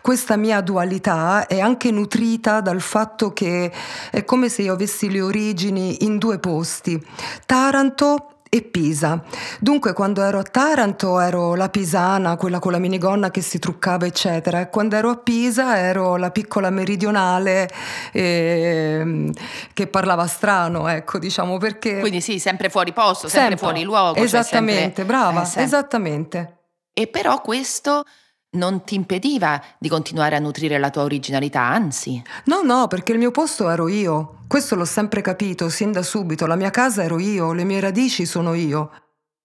questa 0.02 0.36
mia 0.36 0.62
dualità 0.62 1.48
è 1.48 1.60
anche 1.60 1.92
nutrita 1.92 2.62
dal 2.62 2.82
fatto 2.82 3.32
che 3.34 3.72
è 4.12 4.24
come 4.26 4.50
se 4.50 4.64
io 4.64 4.74
avessi 4.74 5.12
le 5.12 5.22
origini 5.22 6.04
in 6.04 6.18
due 6.18 6.40
posti, 6.40 7.02
Taranto 7.46 8.40
e 8.50 8.64
Pisa. 8.64 9.24
Dunque 9.60 9.94
quando 9.94 10.24
ero 10.24 10.40
a 10.40 10.44
Taranto 10.44 11.20
ero 11.20 11.54
la 11.54 11.70
pisana, 11.70 12.36
quella 12.36 12.58
con 12.58 12.72
la 12.72 12.80
minigonna 12.80 13.30
che 13.30 13.42
si 13.42 13.60
truccava 13.60 14.08
eccetera 14.08 14.60
e 14.60 14.70
quando 14.70 14.96
ero 14.96 15.12
a 15.12 15.18
Pisa 15.18 15.78
ero 15.78 16.16
la 16.16 16.32
piccola 16.32 16.72
meridionale 16.72 17.70
eh, 18.12 19.32
che 19.72 19.88
parlava 19.88 20.26
strano, 20.26 20.88
ecco 20.88 21.20
diciamo 21.20 21.58
perché... 21.58 22.00
Quindi 22.00 22.22
sì, 22.22 22.40
sempre 22.40 22.70
fuori 22.70 22.92
posto, 22.92 23.28
sempre, 23.28 23.50
sempre 23.50 23.58
fuori 23.58 23.84
luogo. 23.84 24.16
Cioè 24.16 24.24
esattamente, 24.24 24.82
sempre... 24.82 25.06
brava, 25.06 25.44
eh, 25.44 25.62
esattamente. 25.62 26.58
E 26.92 27.08
però 27.08 27.42
questo 27.42 28.04
non 28.52 28.84
ti 28.84 28.96
impediva 28.96 29.62
di 29.78 29.90
continuare 29.90 30.36
a 30.36 30.40
nutrire 30.40 30.80
la 30.80 30.90
tua 30.90 31.04
originalità, 31.04 31.62
anzi. 31.62 32.22
No, 32.46 32.62
no, 32.62 32.88
perché 32.88 33.12
il 33.12 33.20
mio 33.20 33.32
posto 33.32 33.70
ero 33.70 33.88
io. 33.88 34.44
Questo 34.48 34.76
l'ho 34.76 34.86
sempre 34.86 35.22
capito, 35.22 35.70
sin 35.70 35.92
da 35.92 36.02
subito. 36.02 36.48
La 36.48 36.56
mia 36.56 36.72
casa 36.72 37.04
ero 37.04 37.20
io, 37.20 37.54
le 37.54 37.64
mie 37.64 37.80
radici 37.80 38.26
sono 38.26 38.54
io. 38.54 38.92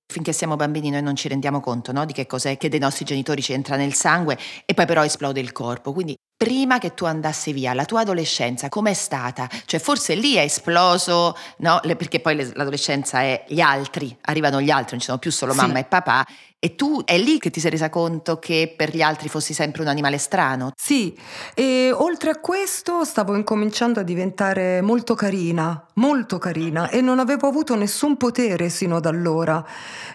Finché 0.07 0.33
siamo 0.33 0.57
bambini 0.57 0.91
noi 0.91 1.03
non 1.03 1.17
ci 1.17 1.29
rendiamo 1.29 1.61
conto 1.61 1.91
no? 1.91 2.05
di 2.05 2.13
che 2.13 2.27
cos'è 2.27 2.59
che 2.59 2.69
dei 2.69 2.79
nostri 2.79 3.07
genitori 3.07 3.43
ci 3.43 3.55
entra 3.55 3.77
nel 3.77 3.95
sangue 3.95 4.39
e 4.65 4.75
poi 4.75 4.87
però 4.87 5.03
esplode 5.03 5.41
il 5.41 5.51
corpo. 5.51 5.93
Quindi 5.93 6.15
prima 6.37 6.79
che 6.79 6.95
tu 6.95 7.05
andassi 7.05 7.53
via, 7.53 7.73
la 7.73 7.87
tua 7.87 8.01
adolescenza 8.01 8.69
com'è 8.69 8.93
stata? 8.93 9.49
Cioè 9.65 9.81
forse 9.81 10.15
lì 10.15 10.35
è 10.35 10.43
esploso, 10.43 11.35
no? 11.59 11.81
Perché 11.83 12.21
poi 12.21 12.37
l'adolescenza 12.55 13.23
è 13.23 13.45
gli 13.49 13.61
altri, 13.61 14.17
arrivano 14.23 14.61
gli 14.61 14.71
altri, 14.71 14.93
non 14.93 15.01
ci 15.01 15.07
sono 15.07 15.19
più 15.19 15.33
solo 15.33 15.55
mamma 15.55 15.77
sì. 15.77 15.81
e 15.81 15.85
papà 15.85 16.25
e 16.65 16.77
tu 16.77 17.03
è 17.05 17.19
lì 17.19 17.39
che 17.39 17.51
ti 17.51 17.61
sei 17.61 17.73
resa 17.73 17.91
conto 17.91 18.39
che 18.39 18.73
per 18.75 18.97
gli 18.97 19.03
altri 19.03 19.29
fossi 19.29 19.53
sempre 19.53 19.83
un 19.83 19.89
animale 19.89 20.17
strano? 20.17 20.73
Sì, 20.75 21.15
e 21.53 21.93
oltre 21.93 22.31
a 22.31 22.37
questo 22.37 23.05
stavo 23.05 23.37
incominciando 23.37 24.01
a 24.01 24.03
diventare 24.03 24.81
molto 24.81 25.15
carina, 25.15 25.87
molto 25.97 26.39
carina 26.39 26.89
e 26.89 27.03
non 27.03 27.19
avevo 27.19 27.49
avuto 27.49 27.75
nessun 27.75 28.17
potere 28.17 28.71
sino 28.71 28.97
ad 28.97 29.05
allora. 29.05 29.63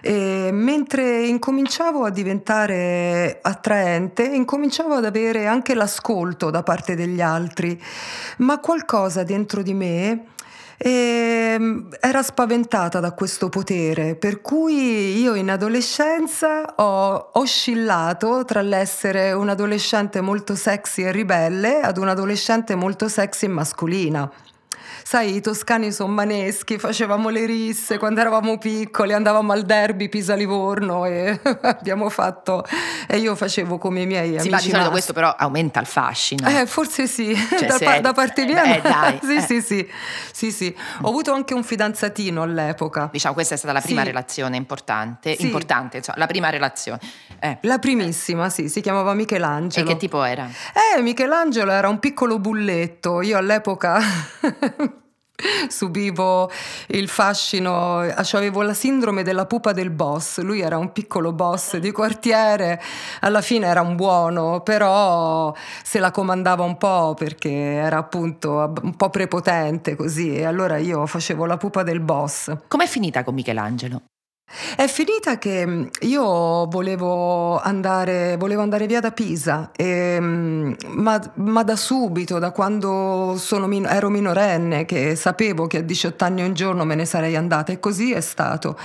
E 0.02 0.50
mentre 0.52 1.24
incominciavo 1.28 2.02
a 2.02 2.10
diventare 2.10 3.38
attraente, 3.40 4.24
incominciavo 4.24 4.94
ad 4.94 5.04
avere 5.04 5.46
anche 5.46 5.74
l'ascolto 5.74 6.50
da 6.50 6.64
parte 6.64 6.96
degli 6.96 7.20
altri, 7.20 7.80
ma 8.38 8.58
qualcosa 8.58 9.22
dentro 9.22 9.62
di 9.62 9.72
me 9.72 10.24
e 10.82 11.56
ehm, 11.58 11.88
era 12.00 12.22
spaventata 12.22 13.00
da 13.00 13.12
questo 13.12 13.50
potere, 13.50 14.14
per 14.14 14.40
cui 14.40 15.20
io 15.20 15.34
in 15.34 15.50
adolescenza 15.50 16.74
ho 16.76 17.32
oscillato 17.34 18.46
tra 18.46 18.62
l'essere 18.62 19.32
un 19.32 19.50
adolescente 19.50 20.22
molto 20.22 20.54
sexy 20.54 21.04
e 21.04 21.12
ribelle 21.12 21.80
ad 21.80 21.98
un 21.98 22.08
adolescente 22.08 22.74
molto 22.74 23.08
sexy 23.08 23.44
e 23.44 23.48
mascolina 23.48 24.32
sai, 25.10 25.34
i 25.34 25.40
toscani 25.40 25.90
sono 25.90 26.12
maneschi, 26.12 26.78
facevamo 26.78 27.30
le 27.30 27.44
risse 27.44 27.98
quando 27.98 28.20
eravamo 28.20 28.58
piccoli, 28.58 29.12
andavamo 29.12 29.50
al 29.50 29.64
derby 29.64 30.08
Pisa-Livorno 30.08 31.04
e 31.04 31.36
abbiamo 31.62 32.08
fatto, 32.10 32.64
e 33.08 33.18
io 33.18 33.34
facevo 33.34 33.76
come 33.76 34.02
i 34.02 34.06
miei 34.06 34.38
amici. 34.38 34.44
Sì, 34.44 34.50
ma 34.50 34.60
di 34.60 34.70
solito 34.70 34.90
questo 34.90 35.12
però 35.12 35.34
aumenta 35.36 35.80
il 35.80 35.86
fascino. 35.86 36.46
Eh, 36.46 36.64
forse 36.64 37.08
sì, 37.08 37.34
cioè, 37.34 37.66
da, 37.66 37.78
pa- 37.82 37.98
da, 37.98 38.12
parte 38.12 38.44
mia. 38.44 38.62
Beh, 38.62 38.80
dai, 38.82 39.18
sì, 39.26 39.34
eh. 39.34 39.40
sì, 39.40 39.60
sì, 39.60 39.88
sì, 40.30 40.52
sì. 40.52 40.76
Ho 41.00 41.08
avuto 41.08 41.32
anche 41.32 41.54
un 41.54 41.64
fidanzatino 41.64 42.42
all'epoca. 42.42 43.08
Diciamo, 43.10 43.34
questa 43.34 43.54
è 43.54 43.58
stata 43.58 43.72
la 43.72 43.80
prima 43.80 44.02
sì. 44.02 44.06
relazione 44.06 44.56
importante, 44.56 45.34
sì. 45.34 45.46
importante, 45.46 45.96
insomma, 45.96 46.18
la 46.18 46.26
prima 46.28 46.50
relazione. 46.50 47.00
Eh. 47.40 47.58
La 47.62 47.80
primissima, 47.80 48.48
sì, 48.48 48.68
si 48.68 48.80
chiamava 48.80 49.12
Michelangelo. 49.14 49.88
E 49.90 49.92
che 49.92 49.98
tipo 49.98 50.22
era? 50.22 50.48
Eh, 50.94 51.02
Michelangelo 51.02 51.72
era 51.72 51.88
un 51.88 51.98
piccolo 51.98 52.38
bulletto, 52.38 53.22
io 53.22 53.36
all'epoca 53.36 54.00
subivo 55.68 56.50
il 56.88 57.08
fascino, 57.08 57.98
avevo 57.98 58.62
la 58.62 58.74
sindrome 58.74 59.22
della 59.22 59.46
pupa 59.46 59.72
del 59.72 59.90
boss, 59.90 60.40
lui 60.40 60.60
era 60.60 60.78
un 60.78 60.92
piccolo 60.92 61.32
boss 61.32 61.76
di 61.76 61.90
quartiere, 61.92 62.80
alla 63.20 63.40
fine 63.40 63.66
era 63.66 63.80
un 63.80 63.96
buono, 63.96 64.60
però 64.60 65.54
se 65.82 65.98
la 65.98 66.10
comandava 66.10 66.64
un 66.64 66.76
po' 66.76 67.14
perché 67.14 67.50
era 67.50 67.98
appunto 67.98 68.72
un 68.82 68.96
po' 68.96 69.10
prepotente 69.10 69.96
così 69.96 70.34
e 70.34 70.44
allora 70.44 70.76
io 70.78 71.06
facevo 71.06 71.44
la 71.46 71.56
pupa 71.56 71.82
del 71.82 72.00
boss. 72.00 72.52
Com'è 72.68 72.86
finita 72.86 73.24
con 73.24 73.34
Michelangelo? 73.34 74.02
È 74.74 74.88
finita 74.88 75.38
che 75.38 75.64
mm, 75.64 75.86
io 76.00 76.66
volevo 76.66 77.60
andare, 77.60 78.36
volevo 78.36 78.62
andare 78.62 78.86
via 78.86 78.98
da 78.98 79.12
Pisa, 79.12 79.70
e, 79.76 80.18
mm, 80.20 80.72
ma, 80.88 81.20
ma, 81.34 81.62
da 81.62 81.76
subito, 81.76 82.40
da 82.40 82.50
quando 82.50 83.38
min- 83.66 83.86
ero 83.86 84.10
minorenne, 84.10 84.86
che 84.86 85.14
sapevo 85.14 85.68
che 85.68 85.78
a 85.78 85.82
18 85.82 86.24
anni 86.24 86.42
un 86.42 86.54
giorno 86.54 86.84
me 86.84 86.96
ne 86.96 87.04
sarei 87.04 87.36
andata 87.36 87.70
e 87.70 87.78
così 87.78 88.12
è 88.12 88.20
stato. 88.20 88.76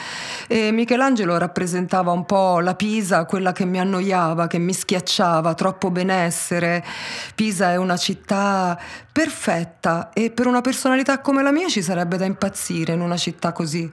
E 0.48 0.72
Michelangelo 0.72 1.36
rappresentava 1.38 2.12
un 2.12 2.26
po' 2.26 2.60
la 2.60 2.76
Pisa, 2.76 3.26
quella 3.26 3.52
che 3.52 3.66
mi 3.66 3.80
annoiava, 3.80 4.46
che 4.46 4.60
mi 4.60 4.74
schiacciava, 4.74 5.56
troppo 5.56 5.90
benessere. 5.90 6.86
Pisa 7.34 7.72
è 7.72 7.76
una 7.78 7.98
città 7.98 8.80
perfetta 9.12 10.12
e 10.14 10.30
per 10.30 10.46
una 10.46 10.62
personalità 10.62 11.22
come 11.22 11.42
la 11.42 11.52
mia 11.52 11.70
ci 11.70 11.82
sarebbe 11.82 12.18
da 12.18 12.26
impazzire 12.26 12.94
in 12.94 13.02
una 13.02 13.18
città 13.18 13.52
così 13.52 13.92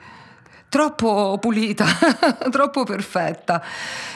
troppo 0.72 1.36
pulita, 1.38 1.84
troppo 2.50 2.84
perfetta, 2.84 3.62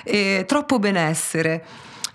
e 0.03 0.45
troppo 0.47 0.79
benessere. 0.79 1.65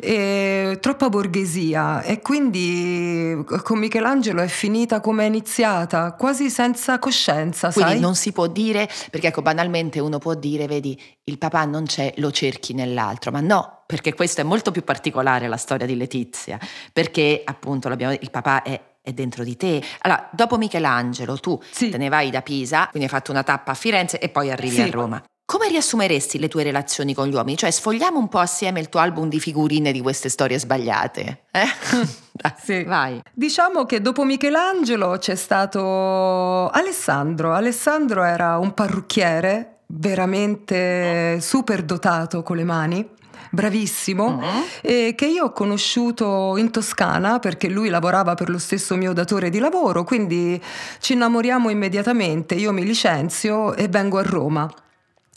E 0.04 0.80
troppa 0.82 1.10
borghesia 1.10 2.02
e 2.02 2.22
quindi 2.22 3.40
con 3.62 3.78
Michelangelo 3.78 4.42
è 4.42 4.48
finita 4.48 5.00
come 5.00 5.26
è 5.26 5.28
iniziata, 5.28 6.14
quasi 6.14 6.50
senza 6.50 6.98
coscienza. 6.98 7.72
Quindi 7.72 7.92
sai? 7.92 8.00
non 8.00 8.16
si 8.16 8.32
può 8.32 8.48
dire, 8.48 8.90
perché 9.12 9.28
ecco 9.28 9.44
banalmente 9.44 10.00
uno 10.00 10.18
può 10.18 10.34
dire, 10.34 10.66
vedi, 10.66 11.00
il 11.26 11.38
papà 11.38 11.66
non 11.66 11.86
c'è, 11.86 12.16
lo 12.18 12.32
cerchi 12.32 12.74
nell'altro, 12.74 13.30
ma 13.30 13.42
no, 13.42 13.84
perché 13.86 14.16
questo 14.16 14.42
è 14.42 14.44
molto 14.44 14.72
più 14.72 14.84
particolare 14.84 15.48
la 15.48 15.58
storia 15.58 15.86
di 15.86 15.96
Letizia, 15.96 16.58
perché 16.92 17.44
appunto 17.46 17.88
il 17.90 18.32
papà 18.32 18.64
è 18.64 18.91
è 19.02 19.12
dentro 19.14 19.44
di 19.44 19.58
te. 19.58 19.84
Allora, 20.02 20.30
dopo 20.32 20.58
Michelangelo, 20.58 21.38
tu 21.38 21.60
sì. 21.72 21.90
te 21.90 21.98
ne 21.98 22.10
vai 22.10 22.30
da 22.30 22.42
Pisa, 22.42 22.88
quindi 22.90 23.08
hai 23.08 23.14
fatto 23.14 23.32
una 23.32 23.44
tappa 23.44 23.72
a 23.72 23.76
Firenze 23.76 24.20
e 24.20 24.30
poi 24.30 24.52
arrivi 24.52 24.76
sì. 24.76 24.82
a 24.82 24.90
Roma. 24.90 25.24
Come 25.44 25.68
riassumeresti 25.68 26.40
le 26.40 26.48
tue 26.48 26.64
relazioni 26.64 27.14
con 27.14 27.28
gli 27.28 27.34
uomini? 27.34 27.58
Cioè, 27.58 27.72
sfogliamo 27.72 28.18
un 28.18 28.30
po' 28.30 28.40
assieme 28.40 28.80
il 28.80 28.88
tuo 28.88 29.02
album 29.02 29.28
di 29.28 29.40
figurine 29.40 29.92
di 29.92 30.00
queste 30.00 30.30
storie 30.30 30.58
sbagliate. 30.58 31.44
Eh? 31.52 31.66
sì. 32.64 32.84
Vai. 32.84 33.22
Diciamo 33.34 33.86
che 33.86 34.00
dopo 34.00 34.24
Michelangelo 34.24 35.18
c'è 35.18 35.36
stato 35.36 36.70
Alessandro. 36.70 37.54
Alessandro 37.54 38.24
era 38.24 38.58
un 38.60 38.74
parrucchiere 38.74 39.80
veramente 39.88 41.42
super 41.42 41.84
dotato 41.84 42.44
con 42.44 42.56
le 42.56 42.64
mani 42.64 43.10
bravissimo, 43.50 44.26
uh-huh. 44.26 44.64
eh, 44.82 45.14
che 45.16 45.26
io 45.26 45.46
ho 45.46 45.52
conosciuto 45.52 46.56
in 46.58 46.72
Toscana 46.72 47.40
perché 47.40 47.68
lui 47.68 47.90
lavorava 47.90 48.36
per 48.36 48.50
lo 48.50 48.60
stesso 48.60 48.96
mio 48.96 49.14
datore 49.14 49.50
di 49.50 49.60
lavoro, 49.60 50.04
quindi 50.04 50.62
ci 51.00 51.14
innamoriamo 51.14 51.70
immediatamente, 51.70 52.56
io 52.56 52.72
mi 52.72 52.86
licenzio 52.86 53.74
e 53.76 53.88
vengo 53.88 54.18
a 54.18 54.24
Roma. 54.24 54.72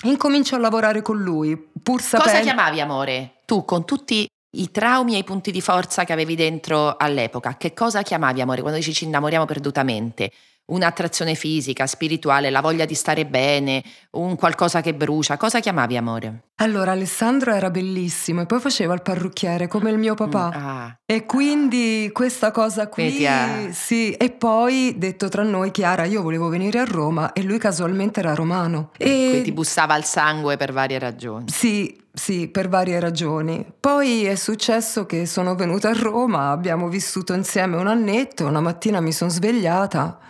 Incomincio 0.04 0.54
a 0.54 0.58
lavorare 0.58 1.00
con 1.00 1.18
lui, 1.18 1.56
pur 1.82 2.02
sapendo... 2.02 2.30
Cosa 2.30 2.42
chiamavi 2.42 2.80
amore? 2.80 3.30
Tu 3.46 3.64
con 3.64 3.84
tutti 3.84 4.28
i 4.56 4.70
traumi 4.70 5.14
e 5.14 5.18
i 5.18 5.24
punti 5.24 5.50
di 5.50 5.60
forza 5.60 6.04
che 6.04 6.12
avevi 6.12 6.36
dentro 6.36 6.96
all'epoca, 6.96 7.56
che 7.56 7.72
cosa 7.72 8.02
chiamavi 8.02 8.40
amore 8.40 8.60
quando 8.60 8.78
dici 8.78 8.92
ci 8.92 9.04
innamoriamo 9.04 9.46
perdutamente? 9.46 10.30
Un'attrazione 10.66 11.34
fisica, 11.34 11.86
spirituale, 11.86 12.50
la 12.50 12.60
voglia 12.60 12.84
di 12.84 12.94
stare 12.94 13.26
bene, 13.26 13.82
un 14.12 14.36
qualcosa 14.36 14.80
che 14.80 14.94
brucia. 14.94 15.36
Cosa 15.36 15.60
chiamavi 15.60 15.96
amore? 15.96 16.42
Allora, 16.56 16.92
Alessandro 16.92 17.52
era 17.52 17.70
bellissimo 17.70 18.42
e 18.42 18.46
poi 18.46 18.60
faceva 18.60 18.94
il 18.94 19.02
parrucchiere 19.02 19.66
come 19.66 19.90
il 19.90 19.98
mio 19.98 20.14
papà. 20.14 20.48
Mm, 20.48 20.66
ah. 20.66 20.98
E 21.04 21.26
quindi 21.26 22.08
questa 22.12 22.50
cosa 22.50 22.88
qui, 22.88 23.26
ah. 23.26 23.70
sì. 23.72 24.12
E 24.12 24.30
poi, 24.30 24.94
detto 24.96 25.28
tra 25.28 25.42
noi, 25.42 25.70
Chiara, 25.70 26.04
io 26.04 26.22
volevo 26.22 26.48
venire 26.48 26.78
a 26.78 26.84
Roma 26.84 27.32
e 27.32 27.42
lui 27.42 27.58
casualmente 27.58 28.20
era 28.20 28.34
romano. 28.34 28.90
E 28.96 29.04
quindi 29.04 29.42
ti 29.42 29.52
bussava 29.52 29.94
al 29.94 30.04
sangue 30.04 30.56
per 30.56 30.72
varie 30.72 30.98
ragioni. 30.98 31.46
Sì, 31.48 32.00
sì, 32.12 32.48
per 32.48 32.68
varie 32.68 33.00
ragioni. 33.00 33.66
Poi 33.78 34.24
è 34.24 34.36
successo 34.36 35.04
che 35.04 35.26
sono 35.26 35.56
venuta 35.56 35.90
a 35.90 35.94
Roma, 35.94 36.50
abbiamo 36.52 36.88
vissuto 36.88 37.34
insieme 37.34 37.76
un 37.76 37.88
annetto, 37.88 38.46
una 38.46 38.60
mattina 38.60 39.00
mi 39.00 39.12
sono 39.12 39.30
svegliata 39.30 40.20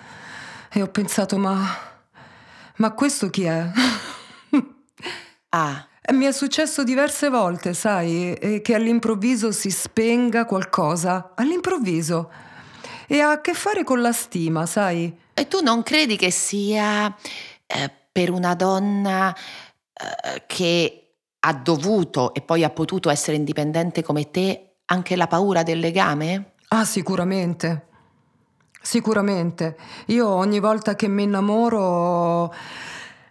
e 0.75 0.83
ho 0.83 0.89
pensato, 0.89 1.39
ma... 1.39 1.65
ma 2.77 2.93
questo 2.93 3.31
chi 3.31 3.45
è? 3.45 3.71
ah. 5.51 5.89
Mi 6.13 6.27
è 6.27 6.33
successo 6.33 6.85
diverse 6.85 7.31
volte, 7.31 7.73
sai, 7.73 8.61
che 8.63 8.75
all'improvviso 8.75 9.53
si 9.53 9.71
spenga 9.71 10.45
qualcosa, 10.45 11.33
all'improvviso. 11.35 12.31
E 13.07 13.21
ha 13.21 13.31
a 13.31 13.41
che 13.41 13.55
fare 13.55 13.85
con 13.85 14.03
la 14.03 14.13
stima, 14.13 14.67
sai? 14.67 15.17
E 15.33 15.49
tu 15.49 15.63
non 15.63 15.83
credi 15.83 16.17
che 16.17 16.31
sia 16.31 17.07
eh, 17.67 17.91
per 18.13 18.31
una 18.31 18.55
donna 18.55 19.35
eh, 19.35 20.43
che 20.47 21.15
ha 21.41 21.55
dovuto 21.55 22.35
e 22.35 22.43
poi 22.43 22.63
ha 22.65 22.71
potuto 22.71 23.09
essere 23.09 23.39
indipendente 23.39 24.03
come 24.03 24.31
te 24.31 24.77
anche 24.87 25.17
la 25.17 25.27
paura 25.27 25.63
del 25.63 25.79
legame? 25.79 26.53
Ah, 26.69 26.85
sicuramente. 26.85 27.93
Sicuramente. 28.85 29.77
Io 30.07 30.29
ogni 30.29 30.61
volta 30.61 30.95
che 30.95 31.09
mi 31.09 31.23
innamoro 31.23 32.53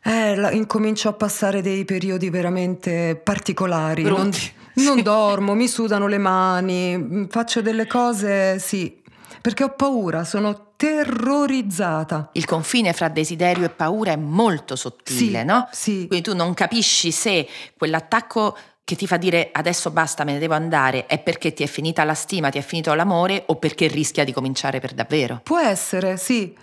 eh, 0.02 0.36
la, 0.36 0.52
incomincio 0.52 1.10
a 1.10 1.14
passare 1.14 1.62
dei 1.62 1.86
periodi 1.86 2.32
veramente 2.32 3.16
particolari. 3.24 4.02
Non, 4.02 4.32
non 4.74 5.02
dormo, 5.04 5.54
mi 5.54 5.68
sudano 5.68 6.08
le 6.08 6.18
mani, 6.18 6.98
mm, 6.98 7.26
faccio 7.26 7.62
delle 7.62 7.86
cose, 7.86 8.58
sì, 8.58 9.00
perché 9.42 9.64
ho 9.64 9.70
paura, 9.70 10.24
sono 10.24 10.72
terrorizzata. 10.76 12.30
Il 12.32 12.46
confine 12.46 12.92
fra 12.92 13.08
desiderio 13.08 13.66
e 13.66 13.70
paura 13.70 14.12
è 14.12 14.18
molto 14.18 14.76
sottile, 14.76 15.40
sì, 15.42 15.46
no? 15.46 15.70
Sì. 15.72 16.08
Quindi 16.08 16.22
tu 16.22 16.36
non 16.36 16.56
capisci 16.56 17.12
se 17.12 17.48
quell'attacco 17.78 18.58
che 18.86 18.96
ti 18.96 19.08
fa 19.08 19.16
dire 19.18 19.50
adesso 19.54 19.92
basta, 19.92 20.25
me 20.25 20.34
ne 20.34 20.40
devo 20.40 20.56
andare, 20.56 21.06
è 21.06 21.18
perché 21.20 21.54
ti 21.54 21.63
è 21.63 21.68
finita 21.68 22.04
la 22.04 22.13
stima, 22.13 22.50
ti 22.50 22.58
è 22.58 22.62
finito 22.62 22.94
l'amore 22.94 23.44
o 23.48 23.56
perché 23.56 23.88
rischia 23.88 24.25
di 24.25 24.34
cominciare 24.34 24.80
per 24.80 24.94
davvero? 24.94 25.40
Può 25.44 25.60
essere, 25.60 26.18
sì. 26.18 26.56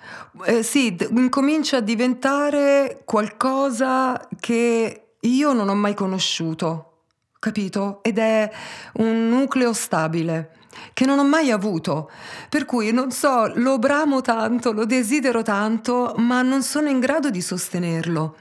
Eh, 0.44 0.62
sì, 0.62 0.96
incomincia 1.10 1.78
a 1.78 1.80
diventare 1.80 3.02
qualcosa 3.04 4.28
che 4.38 5.04
io 5.18 5.52
non 5.52 5.68
ho 5.70 5.74
mai 5.74 5.94
conosciuto, 5.94 7.04
capito? 7.38 8.00
Ed 8.02 8.18
è 8.18 8.50
un 8.94 9.28
nucleo 9.28 9.72
stabile 9.72 10.56
che 10.92 11.06
non 11.06 11.18
ho 11.18 11.24
mai 11.24 11.50
avuto. 11.50 12.10
Per 12.50 12.66
cui 12.66 12.92
non 12.92 13.10
so, 13.12 13.50
lo 13.54 13.78
bramo 13.78 14.20
tanto, 14.20 14.72
lo 14.72 14.84
desidero 14.84 15.42
tanto, 15.42 16.14
ma 16.18 16.42
non 16.42 16.62
sono 16.62 16.90
in 16.90 17.00
grado 17.00 17.30
di 17.30 17.40
sostenerlo 17.40 18.36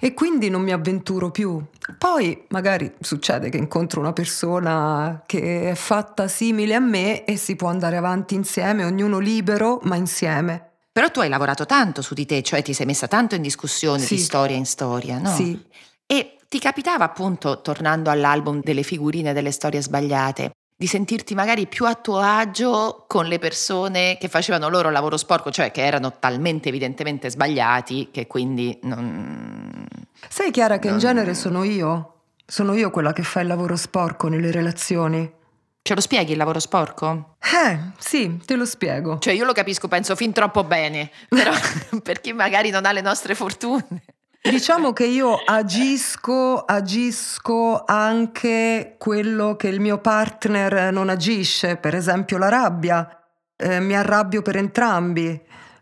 e 0.00 0.14
quindi 0.14 0.48
non 0.48 0.62
mi 0.62 0.72
avventuro 0.72 1.30
più. 1.30 1.62
Poi 1.98 2.44
magari 2.48 2.92
succede 3.00 3.48
che 3.48 3.56
incontro 3.56 4.00
una 4.00 4.12
persona 4.12 5.22
che 5.26 5.70
è 5.70 5.74
fatta 5.74 6.28
simile 6.28 6.74
a 6.74 6.80
me 6.80 7.24
e 7.24 7.36
si 7.36 7.56
può 7.56 7.68
andare 7.68 7.96
avanti 7.96 8.34
insieme, 8.34 8.84
ognuno 8.84 9.18
libero, 9.18 9.80
ma 9.82 9.96
insieme. 9.96 10.70
Però 10.92 11.10
tu 11.10 11.20
hai 11.20 11.28
lavorato 11.28 11.66
tanto 11.66 12.00
su 12.00 12.14
di 12.14 12.24
te, 12.24 12.42
cioè 12.42 12.62
ti 12.62 12.72
sei 12.72 12.86
messa 12.86 13.06
tanto 13.06 13.34
in 13.34 13.42
discussione 13.42 14.00
sì. 14.00 14.14
di 14.14 14.20
storia 14.20 14.56
in 14.56 14.64
storia, 14.64 15.18
no? 15.18 15.34
Sì. 15.34 15.62
E 16.06 16.38
ti 16.48 16.58
capitava 16.58 17.04
appunto, 17.04 17.60
tornando 17.60 18.08
all'album 18.08 18.60
delle 18.62 18.82
figurine 18.82 19.32
delle 19.32 19.50
storie 19.50 19.82
sbagliate, 19.82 20.52
di 20.78 20.86
sentirti 20.86 21.34
magari 21.34 21.66
più 21.66 21.86
a 21.86 21.94
tuo 21.94 22.18
agio 22.18 23.06
con 23.08 23.26
le 23.26 23.38
persone 23.38 24.18
che 24.20 24.28
facevano 24.28 24.68
loro 24.68 24.90
lavoro 24.90 25.16
sporco, 25.16 25.50
cioè 25.50 25.70
che 25.70 25.82
erano 25.82 26.18
talmente 26.18 26.68
evidentemente 26.68 27.30
sbagliati 27.30 28.10
che 28.12 28.26
quindi 28.26 28.78
non... 28.82 29.86
Sai 30.28 30.50
Chiara 30.50 30.78
che 30.78 30.88
non... 30.88 30.96
in 30.96 31.00
genere 31.00 31.32
sono 31.32 31.64
io, 31.64 32.24
sono 32.44 32.74
io 32.74 32.90
quella 32.90 33.14
che 33.14 33.22
fa 33.22 33.40
il 33.40 33.46
lavoro 33.46 33.74
sporco 33.76 34.28
nelle 34.28 34.50
relazioni. 34.50 35.32
Ce 35.80 35.94
lo 35.94 36.00
spieghi 36.00 36.32
il 36.32 36.38
lavoro 36.38 36.58
sporco? 36.58 37.36
Eh, 37.40 37.78
sì, 37.96 38.38
te 38.44 38.56
lo 38.56 38.66
spiego. 38.66 39.18
Cioè 39.18 39.32
io 39.32 39.44
lo 39.44 39.52
capisco, 39.52 39.88
penso 39.88 40.14
fin 40.14 40.32
troppo 40.32 40.62
bene, 40.64 41.10
però 41.28 41.52
per 42.02 42.20
chi 42.20 42.34
magari 42.34 42.68
non 42.68 42.84
ha 42.84 42.92
le 42.92 43.00
nostre 43.00 43.34
fortune. 43.34 44.02
Diciamo 44.50 44.92
che 44.92 45.06
io 45.06 45.34
agisco, 45.34 46.64
agisco 46.64 47.84
anche 47.84 48.94
quello 48.98 49.56
che 49.56 49.68
il 49.68 49.80
mio 49.80 49.98
partner 49.98 50.92
non 50.92 51.08
agisce, 51.08 51.76
per 51.76 51.94
esempio 51.94 52.38
la 52.38 52.48
rabbia. 52.48 53.08
Eh, 53.56 53.80
mi 53.80 53.94
arrabbio 53.94 54.42
per 54.42 54.56
entrambi. 54.56 55.40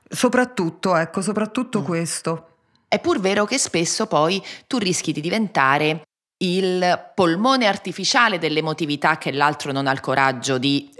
Soprattutto, 0.08 0.96
ecco, 0.96 1.20
soprattutto 1.20 1.80
mm. 1.80 1.84
questo. 1.84 2.48
È 2.88 3.00
pur 3.00 3.20
vero 3.20 3.44
che 3.44 3.58
spesso 3.58 4.06
poi 4.06 4.42
tu 4.66 4.78
rischi 4.78 5.12
di 5.12 5.20
diventare 5.20 6.02
il 6.38 7.12
polmone 7.14 7.66
artificiale 7.66 8.38
dell'emotività 8.38 9.18
che 9.18 9.32
l'altro 9.32 9.72
non 9.72 9.86
ha 9.86 9.92
il 9.92 10.00
coraggio 10.00 10.58
di 10.58 10.90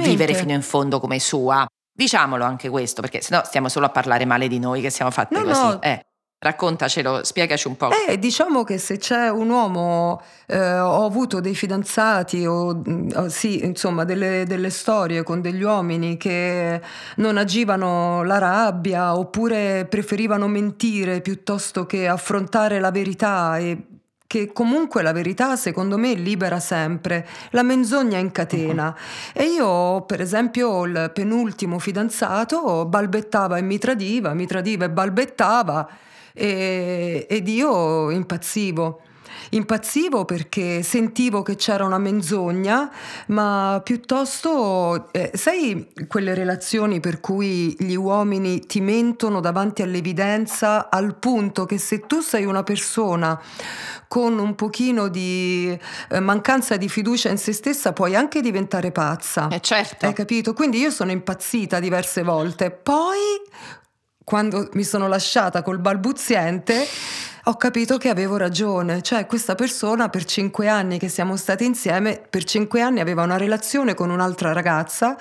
vivere 0.00 0.34
fino 0.34 0.52
in 0.52 0.62
fondo 0.62 1.00
come 1.00 1.18
sua. 1.18 1.66
Diciamolo 1.90 2.44
anche 2.44 2.68
questo, 2.68 3.00
perché 3.00 3.20
sennò 3.20 3.42
stiamo 3.44 3.68
solo 3.68 3.86
a 3.86 3.90
parlare 3.90 4.24
male 4.24 4.46
di 4.46 4.60
noi 4.60 4.80
che 4.80 4.90
siamo 4.90 5.10
fatte 5.10 5.38
no, 5.38 5.44
così. 5.44 5.60
No. 5.60 5.82
Eh. 5.82 6.06
Raccontacelo, 6.40 7.24
spiegaci 7.24 7.66
un 7.66 7.76
po'. 7.76 7.90
Eh, 8.08 8.16
diciamo 8.16 8.62
che 8.62 8.78
se 8.78 8.96
c'è 8.96 9.28
un 9.28 9.50
uomo, 9.50 10.22
eh, 10.46 10.78
ho 10.78 11.04
avuto 11.04 11.40
dei 11.40 11.56
fidanzati 11.56 12.46
o, 12.46 12.80
o 13.14 13.28
sì, 13.28 13.64
insomma, 13.64 14.04
delle, 14.04 14.44
delle, 14.46 14.70
storie 14.70 15.24
con 15.24 15.40
degli 15.40 15.62
uomini 15.62 16.16
che 16.16 16.80
non 17.16 17.38
agivano 17.38 18.22
la 18.22 18.38
rabbia 18.38 19.16
oppure 19.16 19.86
preferivano 19.86 20.46
mentire 20.46 21.20
piuttosto 21.22 21.86
che 21.86 22.06
affrontare 22.06 22.78
la 22.78 22.92
verità 22.92 23.58
e 23.58 23.97
che 24.28 24.52
comunque 24.52 25.00
la 25.00 25.12
verità 25.12 25.56
secondo 25.56 25.96
me 25.96 26.12
libera 26.12 26.60
sempre, 26.60 27.26
la 27.52 27.62
menzogna 27.62 28.18
incatena. 28.18 28.94
Uh-huh. 28.94 29.42
E 29.42 29.46
io, 29.46 30.02
per 30.02 30.20
esempio, 30.20 30.84
il 30.84 31.10
penultimo 31.14 31.78
fidanzato 31.78 32.84
balbettava 32.84 33.56
e 33.56 33.62
mi 33.62 33.78
tradiva, 33.78 34.34
mi 34.34 34.46
tradiva 34.46 34.84
e 34.84 34.90
balbettava 34.90 35.88
e, 36.34 37.26
ed 37.28 37.48
io 37.48 38.10
impazzivo. 38.10 39.00
Impazzivo 39.50 40.24
perché 40.24 40.82
sentivo 40.82 41.42
che 41.42 41.56
c'era 41.56 41.84
una 41.84 41.98
menzogna, 41.98 42.90
ma 43.28 43.80
piuttosto, 43.82 45.12
eh, 45.12 45.30
sai 45.34 45.92
quelle 46.06 46.34
relazioni 46.34 47.00
per 47.00 47.20
cui 47.20 47.74
gli 47.78 47.94
uomini 47.94 48.66
ti 48.66 48.80
mentono 48.80 49.40
davanti 49.40 49.82
all'evidenza 49.82 50.90
al 50.90 51.16
punto 51.16 51.66
che 51.66 51.78
se 51.78 52.00
tu 52.06 52.20
sei 52.20 52.44
una 52.44 52.62
persona 52.62 53.40
con 54.08 54.38
un 54.38 54.54
pochino 54.54 55.08
di 55.08 55.78
eh, 56.10 56.20
mancanza 56.20 56.76
di 56.76 56.88
fiducia 56.88 57.28
in 57.28 57.38
se 57.38 57.52
stessa 57.52 57.92
puoi 57.92 58.16
anche 58.16 58.40
diventare 58.40 58.90
pazza. 58.90 59.48
Eh 59.48 59.60
certo. 59.60 60.06
Hai 60.06 60.14
capito? 60.14 60.54
Quindi 60.54 60.78
io 60.78 60.90
sono 60.90 61.10
impazzita 61.10 61.78
diverse 61.78 62.22
volte. 62.22 62.70
Poi 62.70 63.18
quando 64.28 64.68
mi 64.72 64.84
sono 64.84 65.08
lasciata 65.08 65.62
col 65.62 65.78
balbuziente 65.78 66.86
ho 67.48 67.56
capito 67.56 67.96
che 67.96 68.10
avevo 68.10 68.36
ragione, 68.36 69.00
cioè 69.00 69.24
questa 69.24 69.54
persona 69.54 70.10
per 70.10 70.26
cinque 70.26 70.68
anni 70.68 70.98
che 70.98 71.08
siamo 71.08 71.34
stati 71.36 71.64
insieme, 71.64 72.20
per 72.28 72.44
cinque 72.44 72.82
anni 72.82 73.00
aveva 73.00 73.22
una 73.22 73.38
relazione 73.38 73.94
con 73.94 74.10
un'altra 74.10 74.52
ragazza 74.52 75.16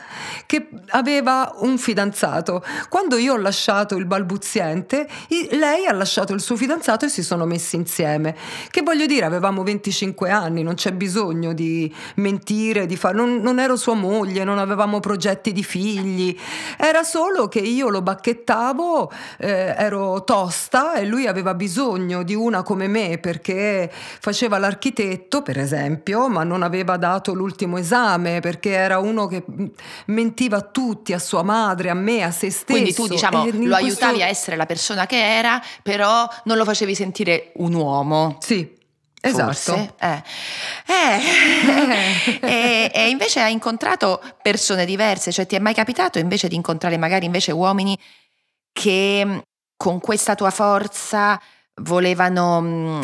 che 0.45 0.67
aveva 0.89 1.53
un 1.59 1.77
fidanzato. 1.77 2.61
Quando 2.89 3.15
io 3.15 3.31
ho 3.31 3.37
lasciato 3.37 3.95
il 3.95 4.05
balbuziente, 4.05 5.07
lei 5.51 5.85
ha 5.85 5.93
lasciato 5.93 6.33
il 6.33 6.41
suo 6.41 6.57
fidanzato 6.57 7.05
e 7.05 7.09
si 7.09 7.23
sono 7.23 7.45
messi 7.45 7.77
insieme. 7.77 8.35
Che 8.69 8.81
voglio 8.81 9.05
dire, 9.05 9.23
avevamo 9.23 9.63
25 9.63 10.29
anni, 10.29 10.63
non 10.63 10.73
c'è 10.73 10.91
bisogno 10.91 11.53
di 11.53 11.93
mentire, 12.15 12.87
di 12.87 12.97
fare... 12.97 13.15
Non, 13.15 13.37
non 13.37 13.57
ero 13.57 13.77
sua 13.77 13.93
moglie, 13.93 14.43
non 14.43 14.59
avevamo 14.59 14.99
progetti 14.99 15.53
di 15.53 15.63
figli, 15.63 16.37
era 16.77 17.03
solo 17.03 17.47
che 17.47 17.59
io 17.59 17.87
lo 17.87 18.01
bacchettavo, 18.01 19.11
eh, 19.37 19.75
ero 19.77 20.25
tosta 20.25 20.95
e 20.95 21.05
lui 21.05 21.25
aveva 21.25 21.53
bisogno 21.53 22.15
bisogno 22.17 22.23
di 22.23 22.33
una 22.33 22.63
come 22.63 22.87
me 22.87 23.17
perché 23.17 23.91
faceva 23.91 24.57
l'architetto, 24.57 25.41
per 25.41 25.57
esempio, 25.59 26.29
ma 26.29 26.43
non 26.43 26.63
aveva 26.63 26.97
dato 26.97 27.33
l'ultimo 27.33 27.77
esame 27.77 28.39
perché 28.39 28.71
era 28.71 28.99
uno 28.99 29.27
che 29.27 29.43
mentiva 30.05 30.57
a 30.57 30.61
tutti, 30.61 31.13
a 31.13 31.19
sua 31.19 31.43
madre, 31.43 31.89
a 31.89 31.93
me, 31.93 32.23
a 32.23 32.31
se 32.31 32.49
stesso. 32.49 32.65
Quindi 32.65 32.93
tu 32.93 33.07
diciamo 33.07 33.45
lo 33.45 33.51
questo... 33.51 33.75
aiutavi 33.75 34.21
a 34.21 34.27
essere 34.27 34.55
la 34.55 34.65
persona 34.65 35.05
che 35.05 35.37
era, 35.37 35.61
però 35.83 36.27
non 36.45 36.57
lo 36.57 36.63
facevi 36.63 36.95
sentire 36.95 37.51
un 37.55 37.73
uomo. 37.73 38.37
Sì. 38.39 38.75
Esatto. 39.19 39.95
Eh. 39.99 40.23
Eh. 40.85 42.39
e, 42.39 42.91
e, 42.93 43.09
invece 43.09 43.41
hai 43.41 43.51
incontrato 43.51 44.21
persone 44.41 44.85
diverse, 44.85 45.31
cioè 45.31 45.47
ti 45.47 45.55
è 45.55 45.59
mai 45.59 45.73
capitato 45.73 46.19
invece 46.19 46.47
di 46.47 46.55
incontrare 46.55 46.97
magari 46.97 47.25
invece 47.25 47.51
uomini 47.51 47.97
che 48.71 49.41
con 49.75 49.99
questa 49.99 50.35
tua 50.35 50.51
forza 50.51 51.39
volevano, 51.81 52.61
mm, 52.61 53.01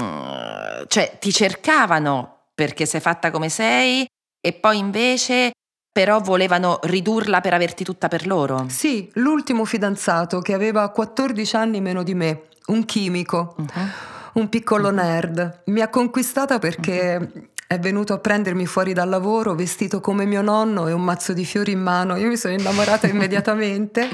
cioè 0.88 1.18
ti 1.20 1.32
cercavano 1.32 2.48
perché 2.54 2.86
sei 2.86 3.02
fatta 3.02 3.32
come 3.32 3.50
sei 3.50 4.06
e 4.40 4.54
poi 4.54 4.78
invece 4.78 5.52
però 5.92 6.20
volevano 6.20 6.80
ridurla 6.82 7.40
per 7.40 7.54
averti 7.54 7.84
tutta 7.84 8.08
per 8.08 8.26
loro. 8.26 8.66
Sì, 8.68 9.10
l'ultimo 9.14 9.64
fidanzato 9.64 10.40
che 10.40 10.54
aveva 10.54 10.90
14 10.90 11.56
anni 11.56 11.82
meno 11.82 12.02
di 12.02 12.16
me, 12.16 12.44
un 12.68 12.84
chimico, 12.84 13.56
uh-huh. 13.58 13.88
un 14.34 14.50
piccolo 14.50 14.88
uh-huh. 14.88 14.96
nerd, 14.96 15.62
mi 15.66 15.82
ha 15.82 15.90
conquistata 15.90 16.58
perché 16.58 17.18
uh-huh. 17.20 17.48
è 17.68 17.78
venuto 17.78 18.14
a 18.14 18.18
prendermi 18.18 18.66
fuori 18.66 18.94
dal 18.94 19.08
lavoro 19.08 19.54
vestito 19.54 20.02
come 20.02 20.26
mio 20.26 20.42
nonno 20.42 20.88
e 20.88 20.94
un 20.94 21.04
mazzo 21.04 21.32
di 21.32 21.46
fiori 21.46 21.74
in 21.74 21.82
mano. 21.82 22.16
Io 22.16 22.28
mi 22.28 22.38
sono 22.38 22.56
innamorata 22.56 23.06
immediatamente 23.08 24.10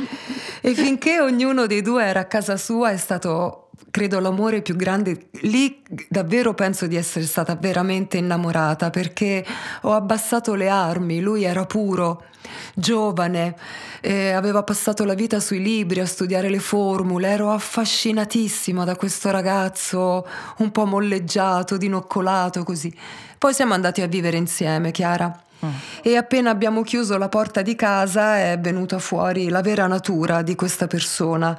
e 0.61 0.73
finché 0.73 1.19
ognuno 1.19 1.65
dei 1.65 1.81
due 1.81 2.03
era 2.03 2.21
a 2.21 2.25
casa 2.25 2.57
sua 2.57 2.91
è 2.91 2.97
stato 2.97 3.69
credo 3.91 4.19
l'amore 4.19 4.61
più 4.61 4.75
grande, 4.75 5.29
lì 5.41 5.81
davvero 6.07 6.53
penso 6.53 6.87
di 6.87 6.95
essere 6.95 7.25
stata 7.25 7.55
veramente 7.55 8.17
innamorata 8.17 8.89
perché 8.89 9.45
ho 9.81 9.93
abbassato 9.93 10.53
le 10.53 10.69
armi, 10.69 11.19
lui 11.19 11.43
era 11.43 11.65
puro, 11.65 12.25
giovane, 12.73 13.55
eh, 14.01 14.31
aveva 14.31 14.63
passato 14.63 15.05
la 15.05 15.13
vita 15.13 15.39
sui 15.39 15.61
libri 15.61 15.99
a 15.99 16.05
studiare 16.05 16.49
le 16.49 16.59
formule, 16.59 17.29
ero 17.29 17.51
affascinatissima 17.51 18.83
da 18.83 18.95
questo 18.95 19.31
ragazzo 19.31 20.27
un 20.57 20.71
po' 20.71 20.85
molleggiato, 20.85 21.77
dinoccolato 21.77 22.63
così. 22.63 22.93
Poi 23.37 23.53
siamo 23.53 23.73
andati 23.73 24.01
a 24.01 24.07
vivere 24.07 24.37
insieme, 24.37 24.91
Chiara. 24.91 25.43
Mm. 25.65 25.69
E 26.01 26.15
appena 26.15 26.49
abbiamo 26.49 26.83
chiuso 26.83 27.17
la 27.17 27.29
porta 27.29 27.61
di 27.61 27.75
casa 27.75 28.37
è 28.39 28.57
venuta 28.59 28.99
fuori 28.99 29.49
la 29.49 29.61
vera 29.61 29.87
natura 29.87 30.41
di 30.41 30.55
questa 30.55 30.87
persona. 30.87 31.57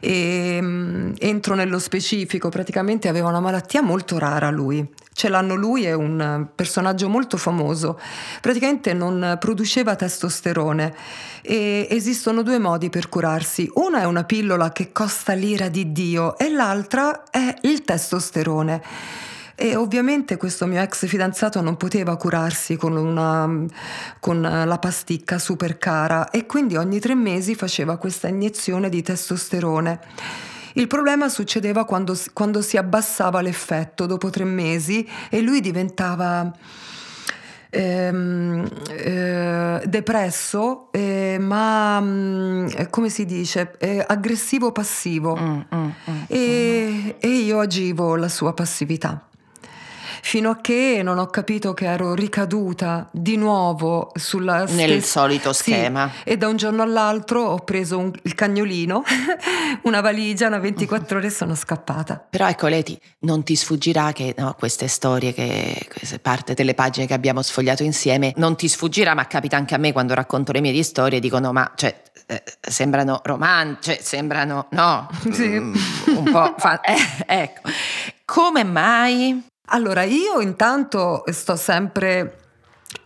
E, 0.00 0.58
um, 0.60 1.12
entro 1.18 1.54
nello 1.54 1.78
specifico, 1.78 2.48
praticamente 2.48 3.08
aveva 3.08 3.28
una 3.28 3.40
malattia 3.40 3.82
molto 3.82 4.18
rara 4.18 4.50
lui. 4.50 4.86
Ce 5.12 5.28
l'hanno 5.28 5.56
lui, 5.56 5.84
è 5.84 5.92
un 5.92 6.46
personaggio 6.54 7.08
molto 7.08 7.36
famoso. 7.36 7.98
Praticamente 8.40 8.92
non 8.92 9.36
produceva 9.40 9.96
testosterone 9.96 10.94
e 11.42 11.88
esistono 11.90 12.42
due 12.42 12.58
modi 12.58 12.88
per 12.88 13.08
curarsi. 13.08 13.68
Una 13.74 14.02
è 14.02 14.04
una 14.04 14.22
pillola 14.22 14.70
che 14.70 14.92
costa 14.92 15.32
l'ira 15.32 15.68
di 15.68 15.90
Dio 15.90 16.38
e 16.38 16.48
l'altra 16.48 17.24
è 17.30 17.52
il 17.62 17.82
testosterone. 17.82 18.82
E 19.60 19.74
ovviamente 19.74 20.36
questo 20.36 20.66
mio 20.66 20.80
ex 20.80 21.04
fidanzato 21.08 21.60
non 21.60 21.76
poteva 21.76 22.16
curarsi 22.16 22.76
con, 22.76 22.94
una, 22.96 23.66
con 24.20 24.40
la 24.40 24.78
pasticca 24.78 25.40
super 25.40 25.78
cara 25.78 26.30
e 26.30 26.46
quindi 26.46 26.76
ogni 26.76 27.00
tre 27.00 27.16
mesi 27.16 27.56
faceva 27.56 27.96
questa 27.96 28.28
iniezione 28.28 28.88
di 28.88 29.02
testosterone. 29.02 29.98
Il 30.74 30.86
problema 30.86 31.28
succedeva 31.28 31.84
quando, 31.84 32.16
quando 32.32 32.62
si 32.62 32.76
abbassava 32.76 33.40
l'effetto 33.40 34.06
dopo 34.06 34.30
tre 34.30 34.44
mesi 34.44 35.04
e 35.28 35.40
lui 35.40 35.60
diventava 35.60 36.52
ehm, 37.68 38.68
eh, 38.90 39.82
depresso, 39.86 40.86
eh, 40.92 41.36
ma 41.40 41.98
mh, 41.98 42.06
mm, 42.06 42.66
come 42.90 43.08
si 43.08 43.24
dice, 43.24 43.74
eh, 43.78 44.04
aggressivo 44.06 44.70
passivo. 44.70 45.36
Mm, 45.36 45.60
mm, 45.74 45.90
mm, 46.10 46.22
e, 46.28 47.16
e 47.18 47.28
io 47.28 47.58
agivo 47.58 48.14
la 48.14 48.28
sua 48.28 48.54
passività 48.54 49.27
fino 50.22 50.50
a 50.50 50.56
che 50.60 51.00
non 51.02 51.18
ho 51.18 51.26
capito 51.26 51.74
che 51.74 51.86
ero 51.86 52.14
ricaduta 52.14 53.08
di 53.12 53.36
nuovo 53.36 54.10
sulla 54.14 54.64
nel 54.64 55.04
solito 55.04 55.52
schema. 55.52 56.10
Sì, 56.22 56.30
e 56.30 56.36
da 56.36 56.48
un 56.48 56.56
giorno 56.56 56.82
all'altro 56.82 57.42
ho 57.42 57.58
preso 57.58 57.98
un, 57.98 58.12
il 58.22 58.34
cagnolino, 58.34 59.02
una 59.84 60.00
valigia, 60.00 60.46
una 60.46 60.58
24 60.58 61.18
ore 61.18 61.26
e 61.26 61.30
sono 61.30 61.54
scappata. 61.54 62.26
Però 62.30 62.48
ecco 62.48 62.66
Leti, 62.66 62.98
non 63.20 63.42
ti 63.42 63.56
sfuggirà 63.56 64.12
che 64.12 64.34
no, 64.36 64.54
queste 64.58 64.88
storie, 64.88 65.32
che 65.32 65.86
queste 65.92 66.18
parte 66.18 66.54
delle 66.54 66.74
pagine 66.74 67.06
che 67.06 67.14
abbiamo 67.14 67.42
sfogliato 67.42 67.82
insieme, 67.82 68.32
non 68.36 68.56
ti 68.56 68.68
sfuggirà, 68.68 69.14
ma 69.14 69.26
capita 69.26 69.56
anche 69.56 69.74
a 69.74 69.78
me 69.78 69.92
quando 69.92 70.14
racconto 70.14 70.52
le 70.52 70.60
mie 70.60 70.82
storie, 70.82 71.20
dicono 71.20 71.52
ma 71.52 71.72
cioè, 71.74 72.02
eh, 72.26 72.42
sembrano 72.60 73.20
romantiche, 73.24 73.94
cioè, 73.94 74.02
sembrano 74.02 74.66
no, 74.70 75.08
sì. 75.32 75.48
mm, 75.48 75.74
un 76.16 76.24
po' 76.30 76.54
fa- 76.58 76.80
eh, 76.82 76.96
ecco. 77.26 77.68
Come 78.24 78.64
mai 78.64 79.42
allora, 79.68 80.02
io 80.02 80.40
intanto 80.40 81.24
sto 81.26 81.56
sempre 81.56 82.46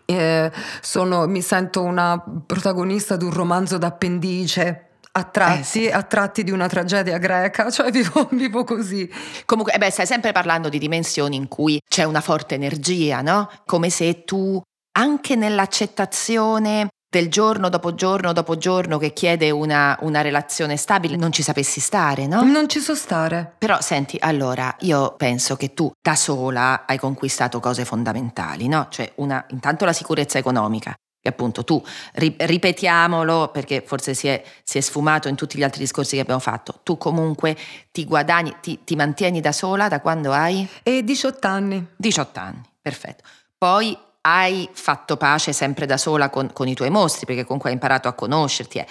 eh, 0.05 0.51
sono, 0.81 1.27
mi 1.27 1.43
sento 1.43 1.83
una 1.83 2.23
protagonista 2.47 3.17
di 3.17 3.25
un 3.25 3.33
romanzo 3.33 3.79
d'appendice. 3.79 4.89
A 5.15 5.25
tratti, 5.25 5.85
eh 5.85 5.93
a 5.93 6.03
tratti, 6.05 6.43
di 6.43 6.51
una 6.51 6.69
tragedia 6.69 7.19
greca, 7.19 7.69
cioè 7.71 7.91
vivo, 7.91 8.29
vivo 8.33 8.65
così. 8.65 9.11
Comunque, 9.45 9.75
eh 9.75 9.79
beh, 9.79 9.91
stai 9.91 10.07
sempre 10.07 10.33
parlando 10.33 10.71
di 10.71 10.79
dimensioni 10.79 11.37
in 11.37 11.49
cui 11.49 11.79
c'è 11.87 12.05
una 12.05 12.23
forte 12.23 12.55
energia, 12.55 13.21
no? 13.21 13.51
Come 13.67 13.91
se 13.91 14.25
tu, 14.25 14.61
anche 14.93 15.37
nell'accettazione 15.37 16.89
del 17.13 17.29
giorno 17.29 17.69
dopo 17.69 17.95
giorno 17.95 18.33
dopo 18.33 18.57
giorno 18.57 18.97
che 18.97 19.13
chiede 19.13 19.51
una, 19.51 19.99
una, 20.01 20.23
relazione 20.23 20.79
stabile, 20.79 21.17
non 21.17 21.31
ci 21.31 21.43
sapessi 21.43 21.79
stare, 21.79 22.27
no? 22.27 22.41
Non 22.41 22.71
ci 22.71 22.81
so 22.81 22.95
stare. 22.95 23.53
Però 23.59 23.83
senti, 23.83 24.17
allora, 24.19 24.75
io 24.81 25.15
penso 25.19 25.55
che 25.57 25.75
tu 25.75 25.93
da 26.01 26.15
sola 26.15 26.87
hai 26.87 26.97
conquistato 26.97 27.61
cose 27.61 27.85
fondamentali, 27.85 28.67
no? 28.67 28.87
Cioè, 28.89 29.13
una, 29.17 29.45
intanto 29.51 29.85
la 29.85 29.93
sicurezza 29.93 30.39
economica, 30.39 30.95
che 31.21 31.29
appunto 31.29 31.65
tu, 31.65 31.85
ri, 32.15 32.35
ripetiamolo 32.39 33.51
perché 33.53 33.85
forse 33.87 34.15
si 34.15 34.29
è, 34.29 34.43
si 34.65 34.79
è, 34.79 34.81
sfumato 34.81 35.29
in 35.29 35.37
tutti 35.37 35.59
gli 35.59 35.63
altri 35.63 35.81
discorsi 35.81 36.15
che 36.15 36.23
abbiamo 36.23 36.41
fatto, 36.41 36.81
tu 36.83 36.97
comunque 36.97 37.55
ti 37.91 38.07
guadagni, 38.07 38.57
ti, 38.63 38.85
ti 38.85 38.97
mantieni 38.97 39.43
da 39.43 39.53
sola 39.53 39.89
da 39.89 40.01
quando 40.01 40.33
hai? 40.33 40.67
E 40.83 41.05
18 41.05 41.47
anni. 41.47 41.87
18 41.95 42.41
anni, 42.41 42.63
perfetto. 42.81 43.23
Poi 43.59 43.95
hai 44.23 44.69
fatto 44.73 45.17
pace 45.17 45.53
sempre 45.53 45.87
da 45.87 45.97
sola 45.97 46.31
con, 46.31 46.53
con, 46.53 46.69
i 46.69 46.75
tuoi 46.75 46.91
mostri, 46.91 47.27
perché 47.27 47.45
comunque 47.45 47.71
hai 47.71 47.75
imparato 47.75 48.09
a 48.09 48.13
conoscerti. 48.13 48.79
Eh. 48.79 48.87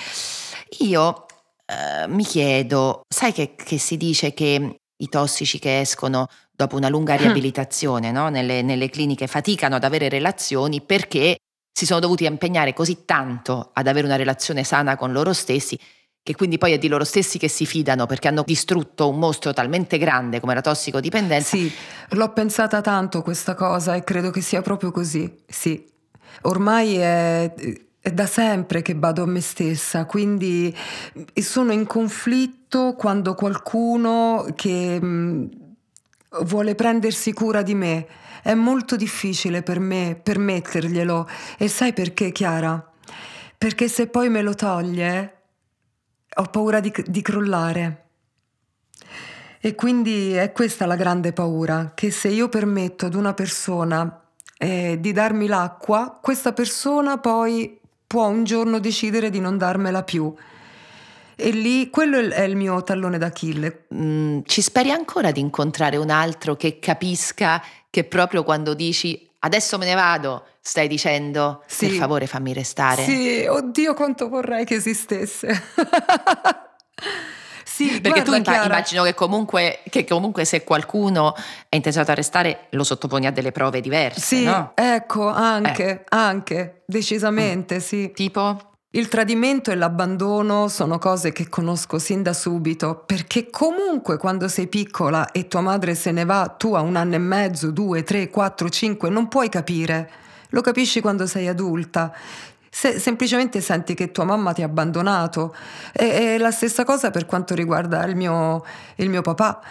Io 0.79 1.25
eh, 1.65 2.07
mi 2.07 2.23
chiedo, 2.23 3.03
sai 3.07 3.31
che, 3.31 3.55
che, 3.55 3.77
si 3.77 3.97
dice 3.97 4.33
che 4.33 4.79
i 4.95 5.09
tossici 5.09 5.59
che 5.59 5.79
escono 5.79 6.27
dopo 6.51 6.75
una 6.75 6.89
lunga 6.89 7.15
riabilitazione 7.15 8.11
no? 8.11 8.29
nelle, 8.29 8.61
nelle 8.61 8.89
cliniche 8.89 9.25
faticano 9.25 9.75
ad 9.75 9.83
avere 9.83 10.09
relazioni 10.09 10.81
perché 10.81 11.37
si 11.71 11.85
sono 11.85 11.99
dovuti 11.99 12.25
impegnare 12.25 12.73
così 12.73 13.05
tanto 13.05 13.71
ad 13.73 13.87
avere 13.87 14.05
una 14.05 14.17
relazione 14.17 14.63
sana 14.63 14.95
con 14.95 15.11
loro 15.11 15.33
stessi 15.33 15.79
che 16.23 16.35
quindi 16.35 16.57
poi 16.57 16.73
è 16.73 16.77
di 16.77 16.87
loro 16.87 17.03
stessi 17.03 17.39
che 17.39 17.47
si 17.47 17.65
fidano 17.65 18.05
perché 18.05 18.27
hanno 18.27 18.43
distrutto 18.45 19.09
un 19.09 19.17
mostro 19.17 19.53
talmente 19.53 19.97
grande 19.97 20.39
come 20.39 20.53
la 20.53 20.61
tossicodipendenza. 20.61 21.57
Sì, 21.57 21.71
l'ho 22.09 22.31
pensata 22.31 22.81
tanto 22.81 23.23
questa 23.23 23.55
cosa 23.55 23.95
e 23.95 24.03
credo 24.03 24.29
che 24.29 24.41
sia 24.41 24.61
proprio 24.61 24.91
così, 24.91 25.33
sì. 25.47 25.89
Ormai 26.43 26.95
è, 26.95 27.53
è 27.99 28.11
da 28.11 28.25
sempre 28.27 28.81
che 28.83 28.93
vado 28.95 29.23
a 29.23 29.25
me 29.25 29.41
stessa, 29.41 30.05
quindi 30.05 30.75
sono 31.33 31.71
in 31.71 31.87
conflitto 31.87 32.93
quando 32.95 33.33
qualcuno 33.33 34.45
che 34.55 35.01
mh, 35.01 35.49
vuole 36.43 36.75
prendersi 36.75 37.33
cura 37.33 37.63
di 37.63 37.73
me. 37.73 38.07
È 38.43 38.53
molto 38.53 38.95
difficile 38.95 39.61
per 39.61 39.79
me 39.79 40.19
permetterglielo. 40.21 41.27
E 41.57 41.67
sai 41.67 41.93
perché, 41.93 42.31
Chiara? 42.31 42.91
Perché 43.57 43.87
se 43.87 44.07
poi 44.07 44.29
me 44.29 44.41
lo 44.41 44.55
toglie 44.55 45.40
ho 46.35 46.43
paura 46.43 46.79
di, 46.79 46.93
di 47.05 47.21
crollare. 47.21 48.05
E 49.59 49.75
quindi 49.75 50.33
è 50.33 50.51
questa 50.51 50.85
la 50.85 50.95
grande 50.95 51.33
paura, 51.33 51.91
che 51.93 52.09
se 52.09 52.29
io 52.29 52.49
permetto 52.49 53.05
ad 53.05 53.13
una 53.13 53.33
persona 53.33 54.21
eh, 54.57 54.97
di 54.99 55.11
darmi 55.11 55.47
l'acqua, 55.47 56.17
questa 56.21 56.51
persona 56.51 57.17
poi 57.17 57.79
può 58.07 58.27
un 58.27 58.43
giorno 58.43 58.79
decidere 58.79 59.29
di 59.29 59.39
non 59.39 59.57
darmela 59.57 60.03
più. 60.03 60.33
E 61.35 61.49
lì 61.51 61.89
quello 61.89 62.19
è 62.19 62.41
il 62.41 62.55
mio 62.55 62.83
tallone 62.83 63.17
d'Achille. 63.17 63.85
Mm, 63.93 64.39
ci 64.45 64.61
speri 64.61 64.91
ancora 64.91 65.31
di 65.31 65.39
incontrare 65.39 65.97
un 65.97 66.09
altro 66.09 66.55
che 66.55 66.79
capisca 66.79 67.61
che 67.89 68.03
proprio 68.03 68.43
quando 68.43 68.73
dici 68.73 69.29
adesso 69.41 69.77
me 69.77 69.85
ne 69.85 69.93
vado, 69.93 70.45
stai 70.59 70.87
dicendo 70.87 71.63
sì. 71.67 71.87
per 71.87 71.97
favore 71.97 72.27
fammi 72.27 72.53
restare. 72.53 73.03
Sì, 73.03 73.45
oddio 73.47 73.93
quanto 73.93 74.29
vorrei 74.29 74.65
che 74.65 74.75
esistesse. 74.75 75.49
sì, 77.63 78.01
perché 78.01 78.23
guarda, 78.23 78.37
tu 78.37 78.41
Chiara. 78.41 78.65
immagino 78.65 79.03
che 79.03 79.13
comunque, 79.13 79.79
che 79.89 80.05
comunque, 80.05 80.45
se 80.45 80.63
qualcuno 80.63 81.35
è 81.69 81.75
interessato 81.75 82.11
a 82.11 82.15
restare 82.15 82.67
lo 82.71 82.83
sottoponi 82.83 83.25
a 83.27 83.31
delle 83.31 83.51
prove 83.51 83.81
diverse. 83.81 84.19
Sì, 84.19 84.43
no? 84.43 84.71
ecco, 84.75 85.27
anche, 85.27 85.89
eh. 85.89 86.03
anche, 86.09 86.83
decisamente, 86.85 87.75
mm. 87.75 87.79
sì. 87.79 88.11
Tipo? 88.13 88.70
Il 88.93 89.07
tradimento 89.07 89.71
e 89.71 89.75
l'abbandono 89.75 90.67
sono 90.67 90.97
cose 90.97 91.31
che 91.31 91.47
conosco 91.47 91.97
sin 91.97 92.23
da 92.23 92.33
subito, 92.33 93.03
perché 93.05 93.49
comunque 93.49 94.17
quando 94.17 94.49
sei 94.49 94.67
piccola 94.67 95.31
e 95.31 95.47
tua 95.47 95.61
madre 95.61 95.95
se 95.95 96.11
ne 96.11 96.25
va, 96.25 96.53
tu 96.57 96.73
a 96.73 96.81
un 96.81 96.97
anno 96.97 97.15
e 97.15 97.19
mezzo, 97.19 97.71
due, 97.71 98.03
tre, 98.03 98.29
quattro, 98.29 98.67
cinque, 98.67 99.09
non 99.09 99.29
puoi 99.29 99.47
capire. 99.47 100.11
Lo 100.49 100.59
capisci 100.59 100.99
quando 100.99 101.25
sei 101.25 101.47
adulta. 101.47 102.13
Se, 102.69 102.99
semplicemente 102.99 103.61
senti 103.61 103.93
che 103.93 104.11
tua 104.11 104.25
mamma 104.25 104.51
ti 104.51 104.61
ha 104.61 104.65
abbandonato. 104.65 105.55
È, 105.93 106.33
è 106.33 106.37
la 106.37 106.51
stessa 106.51 106.83
cosa 106.83 107.11
per 107.11 107.25
quanto 107.25 107.55
riguarda 107.55 108.03
il 108.03 108.17
mio, 108.17 108.61
il 108.95 109.09
mio 109.09 109.21
papà. 109.21 109.61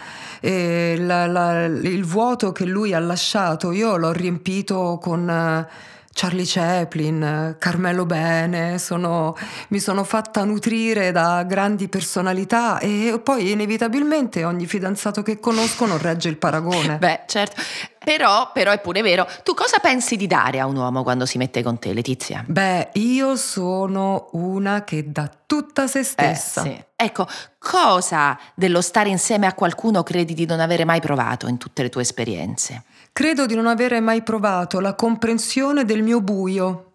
La, 0.40 1.26
la, 1.26 1.64
il 1.66 2.06
vuoto 2.06 2.52
che 2.52 2.64
lui 2.64 2.94
ha 2.94 2.98
lasciato, 2.98 3.70
io 3.72 3.98
l'ho 3.98 4.12
riempito 4.12 4.98
con 4.98 5.66
Charlie 6.12 6.44
Chaplin, 6.44 7.56
Carmelo 7.58 8.04
Bene, 8.04 8.78
sono, 8.78 9.36
mi 9.68 9.78
sono 9.78 10.02
fatta 10.04 10.44
nutrire 10.44 11.12
da 11.12 11.44
grandi 11.44 11.88
personalità 11.88 12.78
e 12.78 13.20
poi 13.22 13.52
inevitabilmente 13.52 14.44
ogni 14.44 14.66
fidanzato 14.66 15.22
che 15.22 15.38
conosco 15.38 15.86
non 15.86 15.98
regge 15.98 16.28
il 16.28 16.36
paragone. 16.36 16.98
Beh, 16.98 17.20
certo. 17.26 17.62
Però, 18.02 18.50
però 18.52 18.72
è 18.72 18.80
pure 18.80 19.02
vero. 19.02 19.26
Tu 19.44 19.54
cosa 19.54 19.78
pensi 19.78 20.16
di 20.16 20.26
dare 20.26 20.58
a 20.58 20.66
un 20.66 20.76
uomo 20.76 21.02
quando 21.02 21.26
si 21.26 21.38
mette 21.38 21.62
con 21.62 21.78
te, 21.78 21.92
Letizia? 21.92 22.44
Beh, 22.46 22.90
io 22.94 23.36
sono 23.36 24.28
una 24.32 24.84
che 24.84 25.10
dà 25.10 25.30
tutta 25.46 25.86
se 25.86 26.02
stessa. 26.02 26.62
Eh, 26.62 26.64
sì. 26.64 26.84
Ecco, 26.96 27.26
cosa 27.58 28.38
dello 28.54 28.80
stare 28.80 29.10
insieme 29.10 29.46
a 29.46 29.54
qualcuno 29.54 30.02
credi 30.02 30.34
di 30.34 30.44
non 30.44 30.60
avere 30.60 30.84
mai 30.84 31.00
provato 31.00 31.46
in 31.46 31.56
tutte 31.56 31.82
le 31.82 31.88
tue 31.88 32.02
esperienze? 32.02 32.82
Credo 33.12 33.46
di 33.46 33.54
non 33.54 33.66
avere 33.66 34.00
mai 34.00 34.22
provato 34.22 34.80
la 34.80 34.94
comprensione 34.94 35.84
del 35.84 36.02
mio 36.02 36.20
buio. 36.20 36.86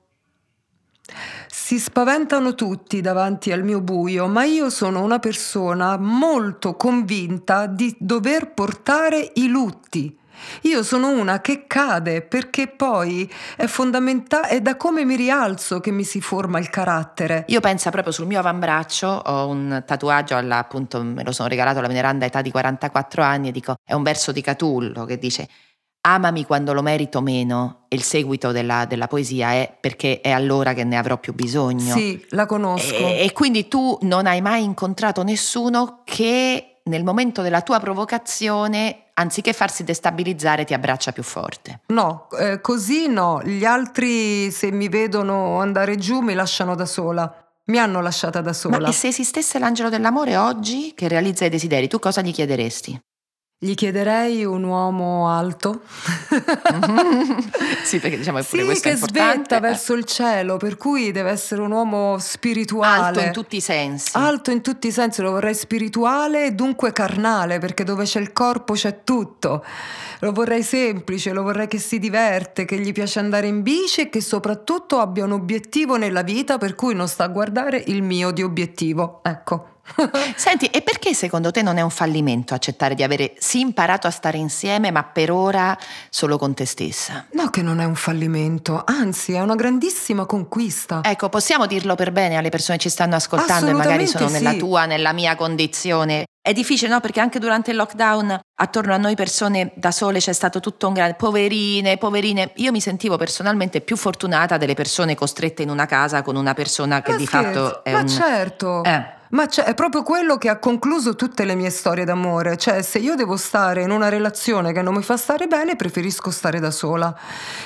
Si 1.47 1.79
spaventano 1.79 2.55
tutti 2.55 3.01
davanti 3.01 3.51
al 3.51 3.63
mio 3.63 3.81
buio, 3.81 4.27
ma 4.27 4.43
io 4.43 4.69
sono 4.69 5.03
una 5.03 5.19
persona 5.19 5.97
molto 5.97 6.75
convinta 6.75 7.67
di 7.67 7.95
dover 7.99 8.53
portare 8.53 9.31
i 9.35 9.47
lutti 9.47 10.17
Io 10.63 10.83
sono 10.83 11.09
una 11.09 11.41
che 11.41 11.65
cade 11.67 12.21
perché 12.21 12.67
poi 12.67 13.31
è 13.55 13.65
fondamentale, 13.67 14.49
è 14.49 14.61
da 14.61 14.75
come 14.77 15.05
mi 15.05 15.15
rialzo 15.15 15.79
che 15.79 15.91
mi 15.91 16.03
si 16.03 16.21
forma 16.21 16.59
il 16.59 16.69
carattere. 16.69 17.45
Io 17.47 17.59
penso 17.59 17.89
proprio 17.89 18.11
sul 18.13 18.27
mio 18.27 18.39
avambraccio, 18.39 19.07
ho 19.07 19.47
un 19.47 19.83
tatuaggio, 19.85 20.35
alla, 20.35 20.57
appunto 20.57 21.01
me 21.03 21.23
lo 21.23 21.31
sono 21.31 21.47
regalato 21.47 21.79
alla 21.79 21.87
veneranda 21.87 22.25
età 22.25 22.41
di 22.41 22.51
44 22.51 23.23
anni 23.23 23.49
e 23.49 23.51
dico, 23.51 23.75
è 23.83 23.93
un 23.93 24.03
verso 24.03 24.31
di 24.31 24.41
Catullo 24.41 25.05
che 25.05 25.17
dice 25.17 25.47
amami 26.05 26.45
quando 26.45 26.71
lo 26.71 26.81
merito 26.81 27.19
meno 27.21 27.85
e 27.87 27.95
il 27.95 28.03
seguito 28.03 28.51
della, 28.51 28.85
della, 28.85 29.07
poesia 29.07 29.53
è 29.53 29.75
perché 29.79 30.21
è 30.21 30.29
allora 30.29 30.73
che 30.73 30.83
ne 30.83 30.97
avrò 30.97 31.17
più 31.17 31.33
bisogno. 31.33 31.95
Sì, 31.95 32.23
la 32.29 32.45
conosco. 32.45 32.93
E, 32.93 33.23
e 33.23 33.33
quindi 33.33 33.67
tu 33.67 33.97
non 34.01 34.27
hai 34.27 34.39
mai 34.41 34.63
incontrato 34.63 35.23
nessuno 35.23 36.01
che 36.03 36.81
nel 36.83 37.03
momento 37.03 37.41
della 37.41 37.61
tua 37.61 37.79
provocazione, 37.79 39.05
anziché 39.15 39.53
farsi 39.53 39.83
destabilizzare, 39.83 40.65
ti 40.65 40.75
abbraccia 40.75 41.11
più 41.11 41.23
forte. 41.23 41.81
No, 41.87 42.27
eh, 42.39 42.61
così 42.61 43.07
no. 43.07 43.41
Gli 43.43 43.65
altri, 43.65 44.51
se 44.51 44.71
mi 44.71 44.87
vedono 44.87 45.59
andare 45.59 45.97
giù, 45.97 46.19
mi 46.19 46.35
lasciano 46.35 46.75
da 46.75 46.85
sola. 46.85 47.33
Mi 47.67 47.79
hanno 47.79 47.99
lasciata 48.01 48.41
da 48.41 48.53
sola. 48.53 48.77
Ma 48.77 48.91
se 48.91 49.07
esistesse 49.07 49.57
l'angelo 49.57 49.89
dell'amore 49.89 50.37
oggi 50.37 50.93
che 50.93 51.07
realizza 51.07 51.45
i 51.45 51.49
desideri, 51.49 51.87
tu 51.87 51.97
cosa 51.97 52.21
gli 52.21 52.31
chiederesti? 52.31 53.01
Gli 53.65 53.73
chiederei 53.73 54.45
un 54.45 54.63
uomo 54.63 55.27
alto. 55.27 55.81
sì, 57.83 57.97
perché 57.97 58.17
diciamo 58.17 58.37
che 58.37 58.45
pure 58.47 58.61
sì, 58.61 58.67
questo 58.67 58.83
che 58.83 58.89
è 58.89 58.93
importante. 58.93 59.33
svetta 59.33 59.59
verso 59.59 59.93
il 59.93 60.03
cielo, 60.05 60.57
per 60.57 60.77
cui 60.77 61.11
deve 61.11 61.31
essere 61.31 61.61
un 61.61 61.71
uomo 61.71 62.19
spirituale. 62.19 63.07
Alto 63.07 63.19
in 63.21 63.31
tutti 63.31 63.55
i 63.55 63.61
sensi. 63.61 64.11
Alto 64.13 64.51
in 64.51 64.61
tutti 64.61 64.85
i 64.85 64.91
sensi, 64.91 65.23
lo 65.23 65.31
vorrei 65.31 65.55
spirituale 65.55 66.45
e 66.45 66.51
dunque 66.51 66.91
carnale, 66.91 67.57
perché 67.57 67.83
dove 67.83 68.03
c'è 68.03 68.19
il 68.19 68.33
corpo 68.33 68.73
c'è 68.73 68.99
tutto. 69.03 69.65
Lo 70.19 70.31
vorrei 70.31 70.61
semplice, 70.61 71.33
lo 71.33 71.41
vorrei 71.41 71.67
che 71.67 71.79
si 71.79 71.97
diverte, 71.97 72.65
che 72.65 72.77
gli 72.77 72.91
piace 72.91 73.17
andare 73.17 73.47
in 73.47 73.63
bici 73.63 74.01
e 74.01 74.09
che 74.11 74.21
soprattutto 74.21 74.99
abbia 74.99 75.23
un 75.23 75.31
obiettivo 75.31 75.97
nella 75.97 76.21
vita 76.21 76.59
per 76.59 76.75
cui 76.75 76.93
non 76.93 77.07
sta 77.07 77.23
a 77.23 77.29
guardare 77.29 77.81
il 77.87 78.03
mio 78.03 78.29
di 78.29 78.43
obiettivo. 78.43 79.21
Ecco. 79.23 79.73
Senti, 80.35 80.65
e 80.67 80.81
perché 80.81 81.13
secondo 81.13 81.51
te 81.51 81.61
non 81.61 81.77
è 81.77 81.81
un 81.81 81.89
fallimento 81.89 82.53
accettare 82.53 82.95
di 82.95 83.03
avere 83.03 83.35
sì 83.37 83.59
imparato 83.59 84.07
a 84.07 84.11
stare 84.11 84.37
insieme, 84.37 84.91
ma 84.91 85.03
per 85.03 85.31
ora 85.31 85.77
solo 86.09 86.37
con 86.37 86.53
te 86.53 86.65
stessa? 86.65 87.25
No, 87.31 87.49
che 87.49 87.61
non 87.61 87.79
è 87.79 87.85
un 87.85 87.95
fallimento, 87.95 88.83
anzi 88.85 89.33
è 89.33 89.41
una 89.41 89.55
grandissima 89.55 90.25
conquista. 90.25 91.01
Ecco, 91.03 91.29
possiamo 91.29 91.65
dirlo 91.65 91.95
per 91.95 92.11
bene 92.11 92.35
alle 92.35 92.49
persone 92.49 92.77
che 92.77 92.83
ci 92.83 92.89
stanno 92.89 93.15
ascoltando 93.15 93.69
e 93.69 93.73
magari 93.73 94.07
sono 94.07 94.27
sì. 94.27 94.33
nella 94.33 94.53
tua, 94.55 94.85
nella 94.85 95.13
mia 95.13 95.35
condizione. 95.35 96.25
È 96.45 96.53
difficile, 96.53 96.91
no? 96.91 96.99
Perché 96.99 97.21
anche 97.21 97.39
durante 97.39 97.71
il 97.71 97.75
lockdown 97.75 98.39
attorno 98.57 98.93
a 98.93 98.97
noi 98.97 99.15
persone 99.15 99.71
da 99.73 99.89
sole 99.89 100.19
c'è 100.19 100.31
stato 100.31 100.59
tutto 100.59 100.85
un 100.85 100.93
grande 100.93 101.15
poverine, 101.15 101.97
poverine. 101.97 102.51
Io 102.57 102.71
mi 102.71 102.79
sentivo 102.79 103.17
personalmente 103.17 103.81
più 103.81 103.97
fortunata 103.97 104.57
delle 104.57 104.75
persone 104.75 105.15
costrette 105.15 105.63
in 105.63 105.71
una 105.71 105.87
casa 105.87 106.21
con 106.21 106.35
una 106.35 106.53
persona 106.53 107.01
che 107.01 107.13
ma 107.13 107.17
di 107.17 107.25
scherzo, 107.25 107.63
fatto 107.63 107.83
è 107.83 107.93
ma 107.93 108.01
un 108.01 108.07
certo. 108.07 108.83
Eh. 108.83 109.03
Ma 109.29 109.49
è 109.49 109.73
proprio 109.73 110.03
quello 110.03 110.37
che 110.37 110.49
ha 110.49 110.59
concluso 110.59 111.15
tutte 111.15 111.45
le 111.45 111.55
mie 111.55 111.71
storie 111.71 112.05
d'amore, 112.05 112.57
cioè 112.57 112.83
se 112.83 112.99
io 112.99 113.15
devo 113.15 113.37
stare 113.37 113.81
in 113.81 113.89
una 113.89 114.09
relazione 114.09 114.71
che 114.71 114.83
non 114.83 114.93
mi 114.93 115.01
fa 115.01 115.17
stare 115.17 115.47
bene, 115.47 115.75
preferisco 115.75 116.29
stare 116.29 116.59
da 116.59 116.69
sola. 116.69 117.11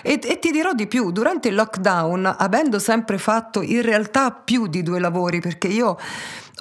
E, 0.02 0.22
e 0.24 0.40
ti 0.40 0.52
dirò 0.52 0.72
di 0.72 0.88
più, 0.88 1.12
durante 1.12 1.50
il 1.50 1.56
lockdown, 1.56 2.34
avendo 2.38 2.80
sempre 2.80 3.18
fatto 3.18 3.62
in 3.62 3.82
realtà 3.82 4.32
più 4.32 4.68
di 4.68 4.84
due 4.84 5.02
lavori, 5.02 5.42
perché 5.42 5.68
io 5.68 5.98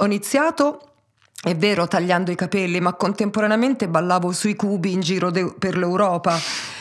ho 0.00 0.04
iniziato 0.04 0.88
è 1.40 1.55
vero, 1.55 1.87
tagliando 1.87 2.33
i 2.33 2.35
capelli, 2.35 2.81
ma 2.81 2.94
contemporaneamente 2.94 3.87
ballavo 3.87 4.33
sui 4.33 4.57
cubi 4.57 4.90
in 4.90 5.01
giro 5.01 5.31
de- 5.31 5.55
per 5.57 5.79
l'Europa 5.79 6.37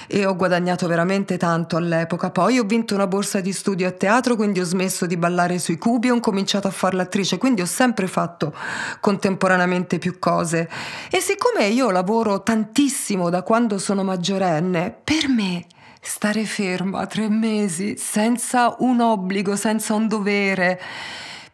e 0.08 0.26
ho 0.26 0.36
guadagnato 0.36 0.88
veramente 0.88 1.38
tanto 1.38 1.78
all'epoca. 1.78 2.32
Poi 2.32 2.58
ho 2.58 2.64
vinto 2.64 2.96
una 2.96 3.06
borsa 3.06 3.40
di 3.40 3.54
studio 3.54 3.88
a 3.88 3.92
teatro, 3.92 4.36
quindi 4.36 4.60
ho 4.60 4.64
smesso 4.64 5.06
di 5.06 5.16
ballare 5.16 5.60
sui 5.60 5.78
cubi 5.78 6.08
e 6.08 6.12
ho 6.12 6.20
cominciato 6.20 6.68
a 6.68 6.72
fare 6.72 6.96
l'attrice, 6.96 7.38
quindi 7.38 7.62
ho 7.62 7.68
sempre 7.68 8.08
fatto 8.08 8.52
contemporaneamente 9.00 10.00
più 10.00 10.18
cose. 10.18 10.68
E 11.12 11.20
siccome 11.20 11.68
io 11.68 11.92
lavoro 11.92 12.42
tantissimo 12.42 13.30
da 13.30 13.44
quando 13.44 13.78
sono 13.78 14.04
maggiorenne, 14.04 14.96
per 15.04 15.28
me 15.28 15.68
stare 16.02 16.46
ferma 16.46 17.06
tre 17.06 17.30
mesi 17.30 17.96
senza 17.96 18.76
un 18.80 19.02
obbligo, 19.02 19.56
senza 19.56 19.94
un 19.94 20.08
dovere, 20.08 20.82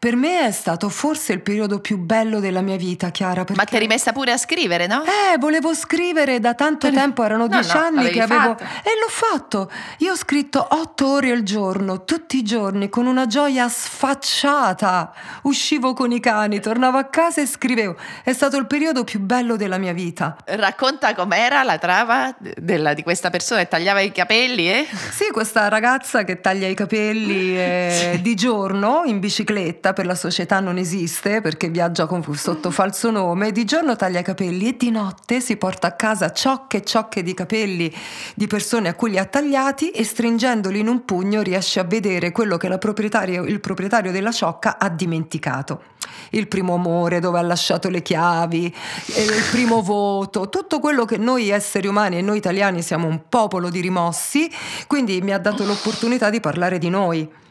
per 0.04 0.18
me 0.18 0.48
è 0.48 0.52
stato 0.52 0.90
forse 0.90 1.32
il 1.32 1.40
periodo 1.40 1.80
più 1.80 1.98
bello 1.98 2.42
della 2.42 2.60
mia 2.60 2.76
vita, 2.76 3.10
Chiara. 3.10 3.46
Perché... 3.46 3.54
Ma 3.56 3.64
ti 3.64 3.78
eri 3.78 3.88
messa 3.88 4.12
pure 4.12 4.34
a 4.34 4.38
scrivere, 4.38 4.86
no? 4.86 5.02
Eh, 5.06 5.38
volevo 5.38 5.74
scrivere 5.74 6.42
da 6.42 6.56
tanto 6.56 6.90
Per... 6.90 6.98
tempo, 6.98 7.24
erano 7.24 7.48
no, 7.48 7.48
dieci 7.48 7.78
no, 7.78 7.84
anni 7.84 8.10
che 8.10 8.22
avevo. 8.22 8.58
Fatto. 8.58 8.64
E 8.64 8.92
l'ho 9.00 9.08
fatto. 9.08 9.72
Io 10.00 10.12
ho 10.12 10.16
scritto 10.18 10.68
otto 10.72 11.08
ore 11.08 11.32
al 11.32 11.44
giorno, 11.44 12.04
tutti 12.04 12.36
i 12.36 12.44
giorni, 12.44 12.90
con 12.90 13.06
una 13.06 13.28
gioia 13.28 13.70
sfacciata. 13.70 15.14
Uscivo 15.44 15.94
con 15.94 16.12
i 16.12 16.20
cani, 16.20 16.60
tornavo 16.60 16.98
a 16.98 17.06
casa 17.06 17.40
e 17.40 17.46
scrivevo. 17.46 17.96
È 18.26 18.34
stato 18.34 18.58
il 18.58 18.68
periodo 18.68 19.06
più 19.06 19.22
bello 19.22 19.56
della 19.56 19.78
mia 19.78 19.94
vita. 19.94 20.36
Racconta 20.44 21.16
com'era 21.16 21.64
la 21.64 21.78
trama 21.78 22.36
della, 22.40 22.94
di 22.94 23.04
questa 23.04 23.30
persona 23.30 23.62
che 23.62 23.70
tagliava 23.70 24.02
i 24.02 24.12
capelli, 24.12 24.70
eh? 24.70 24.86
Sì, 25.12 25.32
questa 25.32 25.70
ragazza 25.70 26.26
che 26.26 26.42
taglia 26.42 26.68
i 26.68 26.74
capelli 26.74 27.56
eh, 27.58 28.20
di 28.22 28.36
giorno 28.36 29.04
in 29.06 29.22
bicicletta 29.22 29.92
per 29.94 30.06
la 30.06 30.16
società 30.16 30.60
non 30.60 30.78
esiste 30.78 31.42
perché 31.42 31.70
viaggia 31.70 32.06
con, 32.06 32.24
sotto 32.36 32.72
falso 32.72 33.12
nome, 33.12 33.52
di 33.52 33.64
giorno 33.66 33.96
taglia 33.96 34.20
i 34.20 34.24
capelli 34.24 34.68
e 34.68 34.78
di 34.78 34.92
notte 34.92 35.40
si 35.40 35.56
porta 35.56 35.88
a 35.88 35.92
casa 35.94 36.32
ciocche 36.32 36.78
e 36.78 36.84
ciocche 36.84 37.24
di 37.24 37.34
capelli 37.34 37.94
di 38.36 38.48
persone 38.48 38.90
a 38.90 38.96
cui 38.96 39.12
li 39.12 39.18
ha 39.18 39.26
tagliati 39.26 39.92
e 39.92 40.04
stringendoli 40.04 40.80
in 40.80 40.88
un 40.88 41.06
pugno 41.06 41.42
riesce 41.42 41.80
a 41.80 41.84
vedere 41.84 42.32
quello 42.32 42.58
che 42.58 42.68
proprietario, 42.78 43.44
il 43.44 43.60
proprietario 43.60 44.12
della 44.12 44.32
ciocca 44.32 44.78
ha 44.78 44.90
dimenticato. 44.90 45.84
Il 46.32 46.48
primo 46.48 46.74
amore 46.74 47.20
dove 47.20 47.40
ha 47.40 47.44
lasciato 47.44 47.90
le 47.90 48.02
chiavi, 48.02 48.66
il 48.66 49.44
primo 49.52 49.82
voto, 49.82 50.50
tutto 50.50 50.80
quello 50.80 51.06
che 51.06 51.18
noi 51.18 51.50
esseri 51.50 51.88
umani 51.88 52.18
e 52.18 52.22
noi 52.22 52.38
italiani 52.38 52.82
siamo 52.82 53.08
un 53.08 53.22
popolo 53.30 53.70
di 53.70 53.80
rimossi, 53.80 54.52
quindi 54.88 55.22
mi 55.22 55.32
ha 55.32 55.38
dato 55.38 55.64
l'opportunità 55.64 56.30
di 56.30 56.40
parlare 56.40 56.78
di 56.78 56.90
noi 56.90 57.42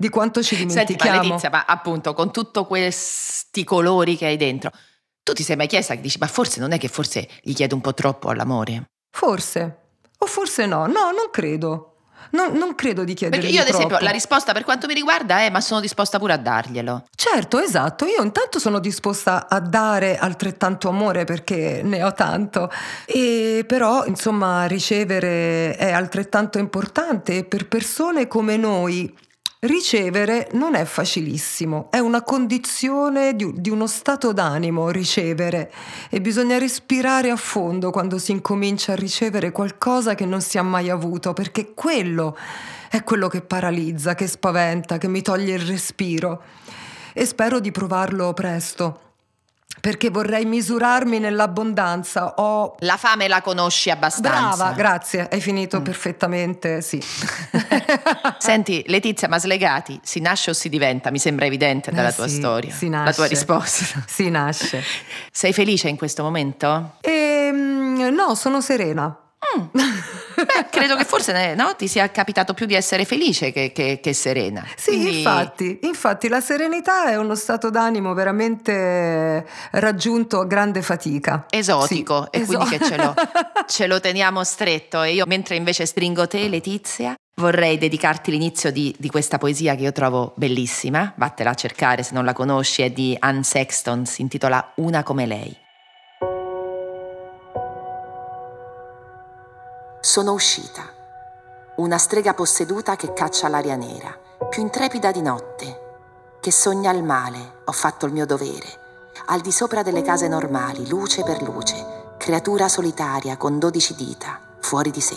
di 0.00 0.08
quanto 0.08 0.42
ci 0.42 0.56
dimentichiamo. 0.56 0.98
Senti, 0.98 1.08
ma 1.08 1.22
Letizia, 1.22 1.50
ma 1.50 1.64
appunto 1.66 2.14
con 2.14 2.32
tutti 2.32 2.64
questi 2.64 3.64
colori 3.64 4.16
che 4.16 4.24
hai 4.24 4.38
dentro, 4.38 4.70
tu 5.22 5.34
ti 5.34 5.42
sei 5.42 5.56
mai 5.56 5.66
chiesta 5.66 5.94
che 5.94 6.00
dici, 6.00 6.16
ma 6.18 6.26
forse 6.26 6.58
non 6.58 6.72
è 6.72 6.78
che 6.78 6.88
forse 6.88 7.28
gli 7.42 7.52
chiedo 7.52 7.74
un 7.74 7.82
po' 7.82 7.92
troppo 7.92 8.30
all'amore? 8.30 8.92
Forse, 9.10 9.76
o 10.16 10.24
forse 10.24 10.64
no, 10.64 10.86
no, 10.86 11.10
non 11.10 11.28
credo. 11.30 11.96
Non, 12.32 12.52
non, 12.52 12.74
credo 12.76 13.02
di 13.02 13.12
chiedere 13.12 13.42
Perché 13.42 13.54
io, 13.54 13.62
ad 13.62 13.66
troppo. 13.68 13.84
esempio, 13.84 14.06
la 14.06 14.12
risposta 14.12 14.52
per 14.52 14.62
quanto 14.62 14.86
mi 14.86 14.94
riguarda 14.94 15.40
è: 15.40 15.50
ma 15.50 15.60
sono 15.60 15.80
disposta 15.80 16.18
pure 16.18 16.34
a 16.34 16.36
darglielo. 16.36 17.06
Certo, 17.14 17.58
esatto. 17.58 18.04
Io 18.06 18.22
intanto 18.22 18.58
sono 18.58 18.78
disposta 18.78 19.48
a 19.48 19.58
dare 19.58 20.16
altrettanto 20.16 20.88
amore 20.88 21.24
perché 21.24 21.80
ne 21.82 22.02
ho 22.04 22.12
tanto. 22.12 22.70
E 23.04 23.64
però, 23.66 24.04
insomma, 24.04 24.66
ricevere 24.66 25.74
è 25.76 25.90
altrettanto 25.90 26.58
importante 26.58 27.44
per 27.44 27.66
persone 27.66 28.28
come 28.28 28.56
noi 28.56 29.12
Ricevere 29.62 30.48
non 30.52 30.74
è 30.74 30.86
facilissimo, 30.86 31.88
è 31.90 31.98
una 31.98 32.22
condizione 32.22 33.36
di, 33.36 33.52
di, 33.56 33.68
uno 33.68 33.86
stato 33.86 34.32
d'animo 34.32 34.88
ricevere 34.88 35.70
e 36.08 36.22
bisogna 36.22 36.56
respirare 36.56 37.28
a 37.28 37.36
fondo 37.36 37.90
quando 37.90 38.16
si 38.16 38.32
incomincia 38.32 38.92
a 38.92 38.96
ricevere 38.96 39.52
qualcosa 39.52 40.14
che 40.14 40.24
non 40.24 40.40
si 40.40 40.56
ha 40.56 40.62
mai 40.62 40.88
avuto, 40.88 41.34
perché 41.34 41.74
quello 41.74 42.38
è 42.88 43.04
quello 43.04 43.28
che 43.28 43.42
paralizza, 43.42 44.14
che 44.14 44.26
spaventa, 44.28 44.96
che 44.96 45.08
mi 45.08 45.20
toglie 45.20 45.56
il 45.56 45.66
respiro. 45.66 46.42
E 47.12 47.26
spero 47.26 47.60
di 47.60 47.70
provarlo 47.70 48.32
presto 48.32 49.08
perché 49.80 50.10
vorrei 50.10 50.44
misurarmi 50.44 51.18
nell'abbondanza. 51.18 52.34
Ho... 52.36 52.76
La 52.80 52.96
fame 52.96 53.28
la 53.28 53.40
conosci 53.40 53.90
abbastanza. 53.90 54.56
Brava, 54.56 54.72
grazie, 54.72 55.28
hai 55.30 55.40
finito 55.40 55.80
mm. 55.80 55.82
perfettamente, 55.82 56.80
sì. 56.82 57.02
Senti, 58.38 58.84
Letizia, 58.86 59.28
ma 59.28 59.38
slegati, 59.38 59.98
si 60.02 60.20
nasce 60.20 60.50
o 60.50 60.52
si 60.52 60.68
diventa? 60.68 61.10
Mi 61.10 61.18
sembra 61.18 61.46
evidente 61.46 61.90
dalla 61.90 62.10
eh 62.10 62.14
tua 62.14 62.28
sì, 62.28 62.36
storia, 62.36 62.72
si 62.72 62.88
nasce, 62.88 63.06
la 63.06 63.14
tua 63.14 63.26
risposta. 63.26 64.04
Si 64.10 64.28
nasce. 64.28 64.82
Sei 65.30 65.52
felice 65.52 65.88
in 65.88 65.96
questo 65.96 66.22
momento? 66.22 66.96
Ehm, 67.00 68.08
no, 68.12 68.34
sono 68.34 68.60
serena. 68.60 69.16
Mm. 69.56 69.78
Beh, 70.44 70.66
credo 70.70 70.96
che 70.96 71.04
forse 71.04 71.54
no, 71.54 71.74
ti 71.76 71.88
sia 71.88 72.10
capitato 72.10 72.54
più 72.54 72.66
di 72.66 72.74
essere 72.74 73.04
felice 73.04 73.52
che, 73.52 73.72
che, 73.72 74.00
che 74.02 74.12
serena. 74.12 74.66
Sì, 74.76 74.92
Quindi... 74.92 75.18
infatti, 75.18 75.78
infatti 75.82 76.28
la 76.28 76.40
serenità 76.40 77.06
è 77.10 77.16
uno 77.16 77.34
stato 77.34 77.70
d'animo 77.70 78.14
veramente 78.14 79.46
raggiunto 79.72 80.40
a 80.40 80.46
grande 80.46 80.82
fatica. 80.82 81.46
Esotico, 81.50 82.28
sì, 82.30 82.38
e 82.38 82.42
esot- 82.42 82.56
quindi 82.56 82.78
che 82.78 82.84
ce 82.84 82.96
lo, 82.96 83.14
ce 83.66 83.86
lo 83.86 84.00
teniamo 84.00 84.44
stretto. 84.44 85.02
E 85.02 85.12
io 85.12 85.24
mentre 85.26 85.56
invece 85.56 85.86
stringo 85.86 86.26
te, 86.26 86.48
Letizia, 86.48 87.14
vorrei 87.36 87.78
dedicarti 87.78 88.30
l'inizio 88.30 88.70
di, 88.70 88.94
di, 88.98 89.08
questa 89.08 89.38
poesia 89.38 89.74
che 89.74 89.82
io 89.82 89.92
trovo 89.92 90.32
bellissima. 90.36 91.12
Vattela 91.16 91.50
a 91.50 91.54
cercare 91.54 92.02
se 92.02 92.14
non 92.14 92.24
la 92.24 92.32
conosci, 92.32 92.82
è 92.82 92.90
di 92.90 93.16
Anne 93.18 93.42
Sexton, 93.42 94.06
si 94.06 94.22
intitola 94.22 94.72
Una 94.76 95.02
come 95.02 95.26
lei. 95.26 95.68
Sono 100.02 100.32
uscita. 100.32 100.82
Una 101.76 101.98
strega 101.98 102.32
posseduta 102.32 102.96
che 102.96 103.12
caccia 103.12 103.48
l'aria 103.48 103.76
nera, 103.76 104.18
più 104.48 104.62
intrepida 104.62 105.12
di 105.12 105.20
notte, 105.20 106.38
che 106.40 106.50
sogna 106.50 106.90
il 106.90 107.04
male, 107.04 107.60
ho 107.66 107.72
fatto 107.72 108.06
il 108.06 108.12
mio 108.12 108.24
dovere, 108.24 108.66
al 109.26 109.42
di 109.42 109.52
sopra 109.52 109.82
delle 109.82 110.00
case 110.00 110.26
normali, 110.26 110.88
luce 110.88 111.22
per 111.22 111.42
luce, 111.42 112.14
creatura 112.16 112.66
solitaria 112.66 113.36
con 113.36 113.58
dodici 113.58 113.94
dita, 113.94 114.40
fuori 114.60 114.90
di 114.90 115.02
sé. 115.02 115.16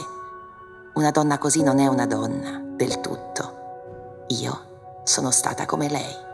Una 0.95 1.11
donna 1.11 1.37
così 1.37 1.63
non 1.63 1.79
è 1.79 1.87
una 1.87 2.05
donna 2.05 2.59
del 2.61 2.99
tutto. 2.99 4.25
Io 4.27 5.01
sono 5.05 5.31
stata 5.31 5.65
come 5.65 5.87
lei. 5.87 6.31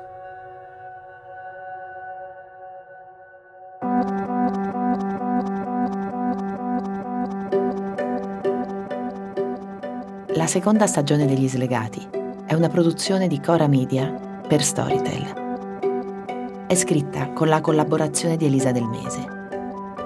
Seconda 10.49 10.87
stagione 10.87 11.27
degli 11.27 11.47
Slegati 11.47 12.03
è 12.47 12.55
una 12.55 12.69
produzione 12.69 13.27
di 13.27 13.39
Cora 13.39 13.67
Media 13.67 14.41
per 14.47 14.63
Storytel. 14.63 16.65
È 16.65 16.73
scritta 16.73 17.33
con 17.33 17.49
la 17.49 17.61
collaborazione 17.61 18.35
di 18.35 18.47
Elisa 18.47 18.71
Del 18.71 18.85
Mese. 18.85 19.23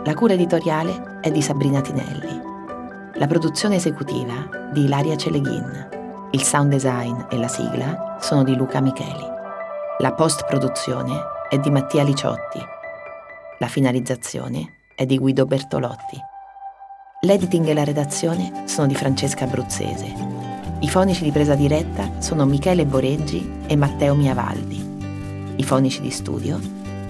La 0.04 0.14
cura 0.14 0.34
editoriale 0.34 1.20
è 1.22 1.32
di 1.32 1.42
Sabrina 1.42 1.80
Tinelli. 1.80 2.42
La 3.14 3.26
produzione 3.26 3.76
esecutiva 3.76 4.70
di 4.74 4.84
Ilaria 4.84 5.16
Celeghin. 5.16 6.28
Il 6.32 6.44
sound 6.44 6.72
design 6.72 7.22
e 7.30 7.38
la 7.38 7.48
sigla 7.48 8.18
sono 8.20 8.44
di 8.44 8.54
Luca 8.54 8.82
Micheli. 8.82 9.26
La 10.00 10.12
post-produzione 10.12 11.22
è 11.48 11.58
di 11.58 11.72
Mattia 11.72 12.04
Liciotti. 12.04 12.60
La 13.60 13.68
finalizzazione 13.68 14.74
è 14.94 15.06
di 15.06 15.18
Guido 15.18 15.46
Bertolotti. 15.46 16.20
L'editing 17.22 17.66
e 17.66 17.74
la 17.74 17.86
redazione 17.86 18.64
sono 18.66 18.88
di 18.88 18.96
Francesca 18.96 19.46
Abruzzese 19.46 20.33
i 20.84 20.90
fonici 20.90 21.24
di 21.24 21.32
presa 21.32 21.56
diretta 21.56 22.20
sono 22.20 22.46
Michele 22.46 22.86
Boreggi 22.86 23.62
e 23.68 23.76
Matteo 23.78 24.16
Miavaldi. 24.16 25.56
I 25.56 25.64
fonici 25.64 26.02
di 26.02 26.12
studio 26.12 26.60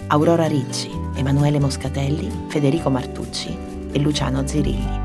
Aurora 0.08 0.46
Ricci, 0.46 0.92
Emanuele 1.16 1.60
Moscatelli, 1.60 2.30
Federico 2.50 2.92
Martucci 2.92 3.58
e 3.92 4.00
Luciano 4.00 4.46
Zirilli. 4.46 5.03